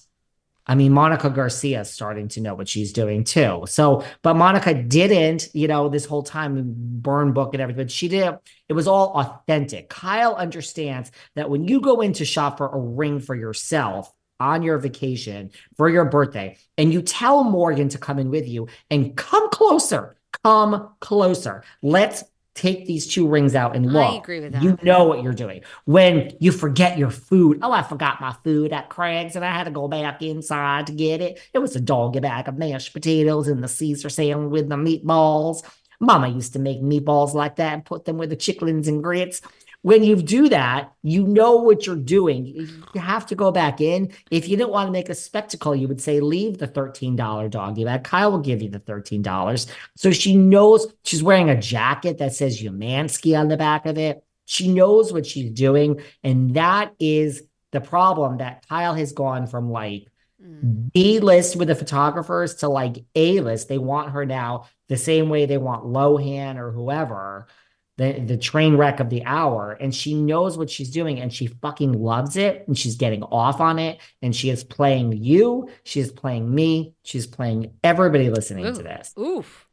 I 0.65 0.77
mean, 0.77 0.93
Monica 0.93 1.29
Garcia 1.29 1.81
is 1.81 1.91
starting 1.91 2.29
to 2.29 2.41
know 2.41 2.55
what 2.55 2.69
she's 2.69 2.93
doing 2.93 3.25
too. 3.25 3.65
So, 3.67 4.05
but 4.23 4.35
Monica 4.35 4.73
didn't, 4.75 5.49
you 5.55 5.67
know, 5.67 5.89
this 5.89 6.05
whole 6.05 6.23
time 6.23 6.73
burn 6.77 7.33
book 7.33 7.53
and 7.53 7.61
everything. 7.61 7.89
She 7.89 8.07
did. 8.07 8.37
It 8.69 8.75
was 8.75 8.87
all 8.87 9.13
authentic. 9.19 9.89
Kyle 9.89 10.35
understands 10.37 11.11
that 11.35 11.51
when 11.51 11.67
you 11.67 11.81
go 11.81 12.01
in 12.01 12.13
to 12.15 12.25
shop 12.25 12.59
for 12.59 12.69
a 12.69 12.79
ring 12.79 13.19
for 13.19 13.35
yourself 13.35 14.13
on 14.39 14.63
your 14.63 14.79
vacation 14.79 15.51
for 15.77 15.89
your 15.89 16.05
birthday, 16.05 16.57
and 16.79 16.93
you 16.93 17.03
tell 17.03 17.43
Morgan 17.45 17.89
to 17.89 17.99
come 17.99 18.19
in 18.19 18.31
with 18.31 18.49
you 18.49 18.69
and 18.89 19.17
come 19.17 19.51
closer, 19.51 20.17
come 20.45 20.91
closer. 21.01 21.65
Let's 21.83 22.23
take 22.55 22.87
these 22.87 23.07
two 23.07 23.27
rings 23.27 23.55
out 23.55 23.75
and 23.75 23.93
look. 23.93 24.11
I 24.11 24.17
agree 24.17 24.41
with 24.41 24.53
that. 24.53 24.63
You 24.63 24.79
know 24.83 25.05
what 25.05 25.23
you're 25.23 25.33
doing. 25.33 25.63
When 25.85 26.33
you 26.39 26.53
forget 26.53 26.99
your 26.99 27.11
food, 27.11 27.61
oh, 27.63 27.73
I 27.73 27.83
forgot 27.83 28.21
my 28.21 28.35
food 28.45 28.73
at 28.73 28.89
Craig's 28.89 29.37
and 29.37 29.45
I 29.45 29.53
had 29.53 29.65
to 29.65 29.71
go 29.71 29.89
back 29.89 30.23
inside 30.23 30.87
to 30.89 30.93
get 30.93 31.21
it. 31.21 31.41
It 31.55 31.61
was 31.61 31.77
a 31.77 31.81
doggy 31.81 32.21
bag 32.21 32.49
of 32.49 32.59
mashed 32.59 32.93
potatoes 32.93 33.49
and 33.49 33.63
the 33.63 33.69
Caesar 33.69 34.09
salad 34.09 34.51
with 34.51 34.69
the 34.69 34.77
meatballs. 34.77 35.63
Mama 36.01 36.29
used 36.29 36.53
to 36.55 36.59
make 36.59 36.83
meatballs 36.83 37.33
like 37.33 37.57
that 37.57 37.73
and 37.73 37.85
put 37.85 38.05
them 38.05 38.19
with 38.19 38.31
the 38.31 38.37
chitlins 38.37 38.89
and 38.89 39.03
grits 39.03 39.41
when 39.83 40.05
you 40.05 40.17
do 40.17 40.49
that, 40.49 40.93
you 41.03 41.27
know 41.27 41.57
what 41.57 41.87
you're 41.87 41.97
doing. 41.97 42.47
You 42.95 43.01
have 43.01 43.27
to 43.27 43.35
go 43.35 43.51
back 43.51 43.81
in. 43.81 44.13
If 44.31 44.49
you 44.49 44.57
didn't 44.57 44.71
want 44.71 44.87
to 44.87 44.93
make 44.93 45.09
a 45.09 45.15
spectacle, 45.15 45.75
you 45.75 45.89
would 45.89 46.01
say, 46.01 46.21
leave 46.21 46.59
the 46.59 46.69
$13 46.69 47.51
doggy 47.51 47.85
bag. 47.85 48.05
Kyle 48.05 48.31
will 48.31 48.39
give 48.39 48.63
you 48.63 48.71
the 48.71 48.79
$13. 48.79 49.71
So 49.97 50.13
she 50.13 50.37
knows 50.37 50.87
she's 51.03 51.23
wearing 51.23 51.51
a 51.51 51.61
jacket 51.61 52.19
that 52.19 52.35
says 52.35 52.63
Umansky 52.63 53.39
on 53.39 53.49
the 53.49 53.57
back 53.57 53.85
of 53.85 53.99
it. 53.99 54.25
She 54.45 54.73
knows 54.73 55.13
what 55.13 55.27
she's 55.27 55.51
doing. 55.51 56.01
And 56.23 56.55
that 56.55 56.95
is 57.01 57.43
the 57.73 57.81
problem 57.81 58.39
that 58.39 58.67
Kyle 58.69 58.95
has 58.95 59.13
gone 59.13 59.49
from 59.49 59.71
like 59.71 60.07
mm. 60.41 60.93
B 60.93 61.19
list 61.19 61.57
with 61.57 61.69
the 61.69 61.75
photographers 61.75 62.57
to 62.57 62.69
like 62.69 63.05
A 63.17 63.41
list. 63.41 63.69
They 63.69 63.79
want 63.79 64.11
her 64.11 64.25
now 64.25 64.69
the 64.89 64.97
same 64.97 65.29
way 65.29 65.47
they 65.47 65.59
want 65.59 65.85
Lohan 65.85 66.57
or 66.57 66.71
whoever 66.71 67.49
the 67.99 68.21
the 68.21 68.37
train 68.37 68.77
wreck 68.77 69.01
of 69.01 69.11
the 69.11 69.25
hour 69.25 69.73
and 69.73 69.95
she 69.95 70.15
knows 70.15 70.57
what 70.57 70.71
she's 70.71 70.91
doing 70.91 71.21
and 71.21 71.33
she 71.33 71.47
fucking 71.47 71.93
loves 71.93 72.37
it 72.37 72.67
and 72.67 72.79
she's 72.79 72.97
getting 72.97 73.23
off 73.25 73.61
on 73.61 73.79
it 73.79 73.99
and 74.23 74.35
she 74.35 74.51
is 74.51 74.65
playing 74.65 75.13
you 75.13 75.69
she 75.85 76.01
is 76.01 76.11
playing 76.11 76.53
me 76.53 76.95
she's 77.03 77.27
playing 77.27 77.73
everybody 77.85 78.31
listening 78.31 78.65
to 78.65 78.83
this 78.83 79.13
oof 79.19 79.67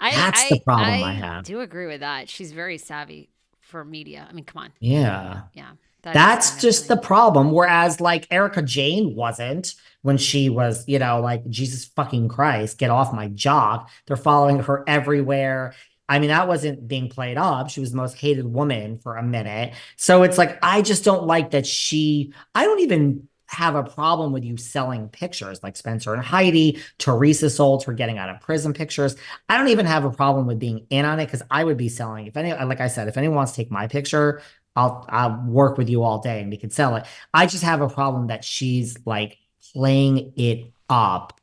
that's 0.00 0.42
I, 0.42 0.48
the 0.50 0.60
problem 0.60 0.88
I, 0.88 0.90
have. 0.90 1.02
I, 1.02 1.12
have 1.12 1.44
do 1.44 1.60
agree 1.60 1.86
with 1.86 2.00
that 2.00 2.28
she's 2.28 2.52
very 2.52 2.78
savvy 2.78 3.30
for 3.60 3.84
media 3.84 4.26
i 4.28 4.32
mean 4.32 4.44
come 4.44 4.64
on 4.64 4.72
yeah 4.78 5.42
yeah 5.54 5.70
that 6.02 6.14
that's 6.14 6.60
just 6.60 6.88
the 6.88 6.96
problem 6.96 7.52
whereas 7.52 8.00
like 8.00 8.26
Erika 8.30 8.60
Jayne 8.60 9.14
wasn't 9.14 9.74
when 10.02 10.18
she 10.18 10.48
was, 10.48 10.84
you 10.86 10.98
know, 10.98 11.20
like, 11.20 11.48
Jesus 11.48 11.84
fucking 11.86 12.28
Christ, 12.28 12.78
get 12.78 12.90
off 12.90 13.12
my 13.12 13.28
jock. 13.28 13.88
They're 14.06 14.16
following 14.16 14.58
her 14.60 14.84
everywhere. 14.86 15.74
I 16.08 16.18
mean, 16.18 16.28
that 16.28 16.48
wasn't 16.48 16.86
being 16.86 17.08
played 17.08 17.38
up. 17.38 17.70
She 17.70 17.80
was 17.80 17.90
the 17.92 17.96
most 17.96 18.16
hated 18.16 18.46
woman 18.46 18.98
for 18.98 19.16
a 19.16 19.22
minute. 19.22 19.74
So 19.96 20.22
it's 20.24 20.36
like, 20.36 20.58
I 20.62 20.82
just 20.82 21.04
don't 21.04 21.26
like 21.26 21.52
that 21.52 21.66
she, 21.66 22.32
I 22.54 22.64
don't 22.64 22.80
even 22.80 23.28
have 23.46 23.74
a 23.74 23.84
problem 23.84 24.32
with 24.32 24.44
you 24.44 24.56
selling 24.56 25.08
pictures 25.08 25.62
like 25.62 25.76
Spencer 25.76 26.14
and 26.14 26.22
Heidi. 26.22 26.78
Teresa 26.98 27.50
sold 27.50 27.84
her 27.84 27.92
getting 27.92 28.18
out 28.18 28.30
of 28.30 28.40
prison 28.40 28.72
pictures. 28.72 29.14
I 29.48 29.58
don't 29.58 29.68
even 29.68 29.86
have 29.86 30.04
a 30.04 30.10
problem 30.10 30.46
with 30.46 30.58
being 30.58 30.86
in 30.90 31.04
on 31.04 31.20
it 31.20 31.26
because 31.26 31.42
I 31.50 31.62
would 31.62 31.76
be 31.76 31.88
selling. 31.88 32.26
If 32.26 32.36
any, 32.36 32.52
like 32.52 32.80
I 32.80 32.88
said, 32.88 33.08
if 33.08 33.16
anyone 33.16 33.36
wants 33.36 33.52
to 33.52 33.56
take 33.56 33.70
my 33.70 33.86
picture, 33.88 34.42
I'll 34.74 35.04
I'll 35.08 35.44
work 35.46 35.76
with 35.76 35.90
you 35.90 36.02
all 36.02 36.18
day 36.20 36.40
and 36.40 36.50
we 36.50 36.56
can 36.56 36.70
sell 36.70 36.96
it. 36.96 37.04
I 37.34 37.46
just 37.46 37.62
have 37.62 37.82
a 37.82 37.88
problem 37.88 38.28
that 38.28 38.42
she's 38.44 38.96
like 39.04 39.36
playing 39.72 40.32
it 40.36 40.72
up 40.88 41.38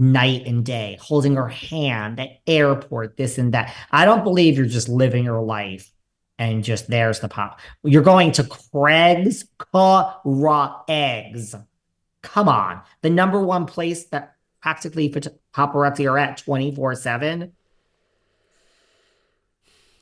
night 0.00 0.46
and 0.46 0.64
day, 0.64 0.98
holding 1.00 1.36
her 1.36 1.48
hand 1.48 2.18
at 2.18 2.40
airport, 2.46 3.16
this 3.16 3.38
and 3.38 3.54
that. 3.54 3.74
I 3.92 4.04
don't 4.04 4.24
believe 4.24 4.56
you're 4.56 4.66
just 4.66 4.88
living 4.88 5.24
your 5.24 5.42
life 5.42 5.92
and 6.38 6.64
just 6.64 6.88
there's 6.88 7.20
the 7.20 7.28
pop. 7.28 7.60
You're 7.84 8.02
going 8.02 8.32
to 8.32 8.44
Craig's 8.44 9.44
Raw 9.72 10.82
Eggs. 10.88 11.54
Come 12.22 12.48
on. 12.48 12.80
The 13.02 13.10
number 13.10 13.40
one 13.40 13.66
place 13.66 14.06
that 14.06 14.34
practically 14.60 15.10
paparazzi 15.10 16.10
are 16.10 16.18
at 16.18 16.38
24 16.38 16.94
7. 16.94 17.52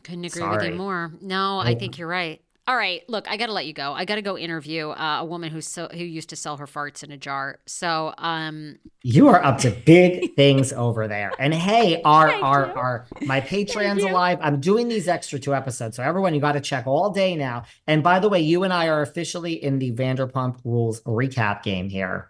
Couldn't 0.05 0.25
agree 0.25 0.41
Sorry. 0.41 0.57
with 0.57 0.67
you 0.67 0.75
more. 0.75 1.13
No, 1.21 1.59
I 1.59 1.75
think 1.75 1.99
you're 1.99 2.09
right. 2.09 2.41
All 2.69 2.77
right, 2.77 3.03
look, 3.09 3.27
I 3.31 3.39
got 3.39 3.47
to 3.47 3.55
let 3.55 3.65
you 3.65 3.73
go. 3.73 3.95
I 3.95 4.05
got 4.05 4.17
to 4.17 4.23
go 4.23 4.37
interview 4.37 4.91
uh, 4.91 5.21
a 5.21 5.25
woman 5.25 5.51
who 5.51 5.63
so, 5.63 5.89
who 5.91 6.05
used 6.05 6.29
to 6.29 6.37
sell 6.37 6.59
her 6.59 6.67
farts 6.67 7.03
in 7.03 7.11
a 7.11 7.17
jar. 7.17 7.61
So, 7.65 8.13
um, 8.19 8.79
you 9.03 9.27
are 9.29 9.43
up 9.43 9.57
to 9.61 9.71
big 9.71 10.35
things 10.37 10.71
over 10.75 11.09
there. 11.09 11.33
And 11.39 11.55
hey, 11.55 12.03
our 12.03 12.29
our 12.29 12.67
our 12.77 13.07
my 13.23 13.41
Patreon's 13.41 14.03
alive. 14.03 14.39
I'm 14.43 14.61
doing 14.61 14.89
these 14.89 15.09
extra 15.09 15.39
two 15.39 15.55
episodes, 15.55 15.97
so 15.97 16.03
everyone, 16.03 16.35
you 16.35 16.43
got 16.43 16.53
to 16.53 16.61
check 16.61 16.87
all 16.87 17.09
day 17.09 17.37
now. 17.37 17.65
And 17.87 18.03
by 18.03 18.19
the 18.19 18.29
way, 18.29 18.41
you 18.41 18.65
and 18.65 18.73
I 18.75 18.89
are 18.89 19.01
officially 19.01 19.55
in 19.55 19.79
the 19.79 19.93
Vanderpump 19.93 20.59
Rules 20.63 21.01
recap 21.05 21.63
game 21.63 21.89
here. 21.89 22.29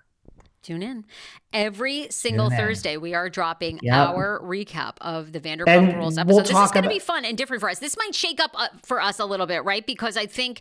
Tune 0.63 0.83
in. 0.83 1.05
Every 1.53 2.09
single 2.11 2.51
Thursday, 2.51 2.97
we 2.97 3.15
are 3.15 3.31
dropping 3.31 3.79
yep. 3.81 4.09
our 4.09 4.41
recap 4.43 4.95
of 5.01 5.33
the 5.33 5.41
Vanderpump 5.41 5.69
and 5.69 5.97
Rules 5.97 6.19
episode. 6.19 6.35
We'll 6.35 6.43
this 6.43 6.51
is 6.51 6.55
going 6.55 6.71
to 6.73 6.79
about- 6.81 6.91
be 6.91 6.99
fun 6.99 7.25
and 7.25 7.39
different 7.39 7.61
for 7.61 7.71
us. 7.71 7.79
This 7.79 7.97
might 7.97 8.15
shake 8.15 8.41
up 8.41 8.51
uh, 8.55 8.69
for 8.85 9.01
us 9.01 9.19
a 9.19 9.25
little 9.25 9.47
bit, 9.47 9.65
right? 9.65 9.87
Because 9.87 10.17
I 10.17 10.27
think, 10.27 10.61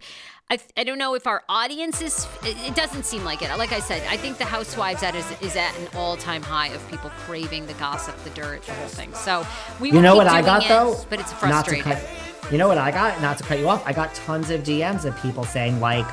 I, 0.50 0.60
I 0.78 0.84
don't 0.84 0.98
know 1.00 1.16
if 1.16 1.26
our 1.28 1.44
audience 1.50 2.02
is, 2.02 2.28
it 2.44 2.76
doesn't 2.76 3.06
seem 3.06 3.26
like 3.26 3.42
it. 3.42 3.50
Like 3.58 3.74
I 3.74 3.80
said, 3.80 4.02
I 4.08 4.18
think 4.18 4.38
the 4.38 4.46
Housewives 4.46 5.04
at 5.04 5.16
is, 5.16 5.30
is 5.42 5.56
at 5.56 5.78
an 5.80 5.90
all 5.96 6.16
time 6.16 6.44
high 6.44 6.68
of 6.70 6.90
people 6.90 7.10
craving 7.26 7.66
the 7.66 7.74
gossip, 7.74 8.16
the 8.24 8.30
dirt, 8.30 8.62
the 8.64 8.74
whole 8.74 8.88
thing. 8.88 9.14
So 9.14 9.46
we 9.80 9.92
You 9.92 10.02
know 10.02 10.16
what 10.16 10.28
I 10.28 10.42
got 10.42 10.64
it, 10.64 10.70
though? 10.70 11.04
But 11.10 11.20
it's 11.20 11.34
frustrating. 11.34 11.90
Not 11.90 11.98
to 11.98 12.06
cut, 12.06 12.52
you 12.52 12.58
know 12.60 12.68
what 12.68 12.78
I 12.78 12.92
got? 12.92 13.20
Not 13.22 13.40
to 13.40 13.44
cut 13.44 13.60
you 13.60 13.68
off, 13.68 13.86
I 13.86 13.94
got 13.94 14.14
tons 14.14 14.52
of 14.52 14.62
DMs 14.62 15.06
of 15.06 15.20
people 15.22 15.44
saying, 15.44 15.82
like, 15.82 16.08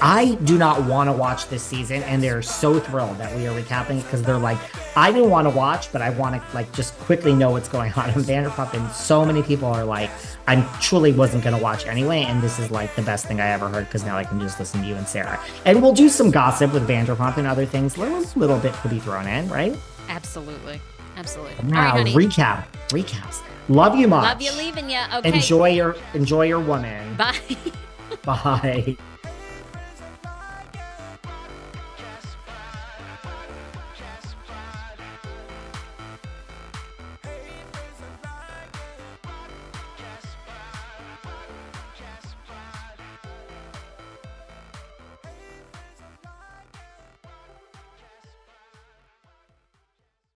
I 0.00 0.36
do 0.44 0.56
not 0.58 0.84
want 0.84 1.08
to 1.08 1.12
watch 1.12 1.48
this 1.48 1.62
season, 1.62 2.02
and 2.04 2.22
they're 2.22 2.42
so 2.42 2.78
thrilled 2.78 3.18
that 3.18 3.34
we 3.36 3.46
are 3.48 3.60
recapping 3.60 4.02
because 4.02 4.22
they're 4.22 4.38
like, 4.38 4.58
I 4.96 5.10
didn't 5.10 5.30
want 5.30 5.48
to 5.48 5.56
watch, 5.56 5.90
but 5.92 6.02
I 6.02 6.10
want 6.10 6.40
to 6.40 6.54
like 6.54 6.72
just 6.72 6.96
quickly 7.00 7.34
know 7.34 7.50
what's 7.50 7.68
going 7.68 7.92
on 7.94 8.10
in 8.10 8.16
Vanderpump. 8.16 8.74
And 8.74 8.90
so 8.92 9.24
many 9.24 9.42
people 9.42 9.68
are 9.68 9.84
like, 9.84 10.10
I 10.46 10.62
truly 10.80 11.12
wasn't 11.12 11.42
going 11.42 11.56
to 11.56 11.62
watch 11.62 11.86
anyway, 11.86 12.22
and 12.22 12.40
this 12.40 12.58
is 12.58 12.70
like 12.70 12.94
the 12.94 13.02
best 13.02 13.26
thing 13.26 13.40
I 13.40 13.48
ever 13.48 13.68
heard 13.68 13.86
because 13.86 14.04
now 14.04 14.16
I 14.16 14.24
can 14.24 14.38
just 14.40 14.58
listen 14.60 14.82
to 14.82 14.86
you 14.86 14.94
and 14.94 15.06
Sarah, 15.06 15.40
and 15.64 15.82
we'll 15.82 15.92
do 15.94 16.08
some 16.08 16.30
gossip 16.30 16.72
with 16.72 16.88
Vanderpump 16.88 17.36
and 17.36 17.46
other 17.46 17.66
things. 17.66 17.98
Little 17.98 18.24
little 18.36 18.58
bit 18.58 18.72
could 18.74 18.90
be 18.90 19.00
thrown 19.00 19.26
in, 19.26 19.48
right? 19.48 19.76
Absolutely. 20.08 20.80
Absolutely. 21.16 21.56
Now, 21.64 21.96
right, 21.96 22.06
recap. 22.14 22.66
Recaps. 22.90 23.42
Love 23.68 23.96
you 23.96 24.06
much. 24.06 24.22
Love 24.22 24.40
you 24.40 24.52
leaving 24.52 24.88
you. 24.88 25.00
Okay. 25.16 25.34
Enjoy 25.34 25.68
your 25.68 25.96
enjoy 26.14 26.46
your 26.46 26.60
woman. 26.60 27.16
Bye. 27.16 27.40
Bye. 28.24 28.96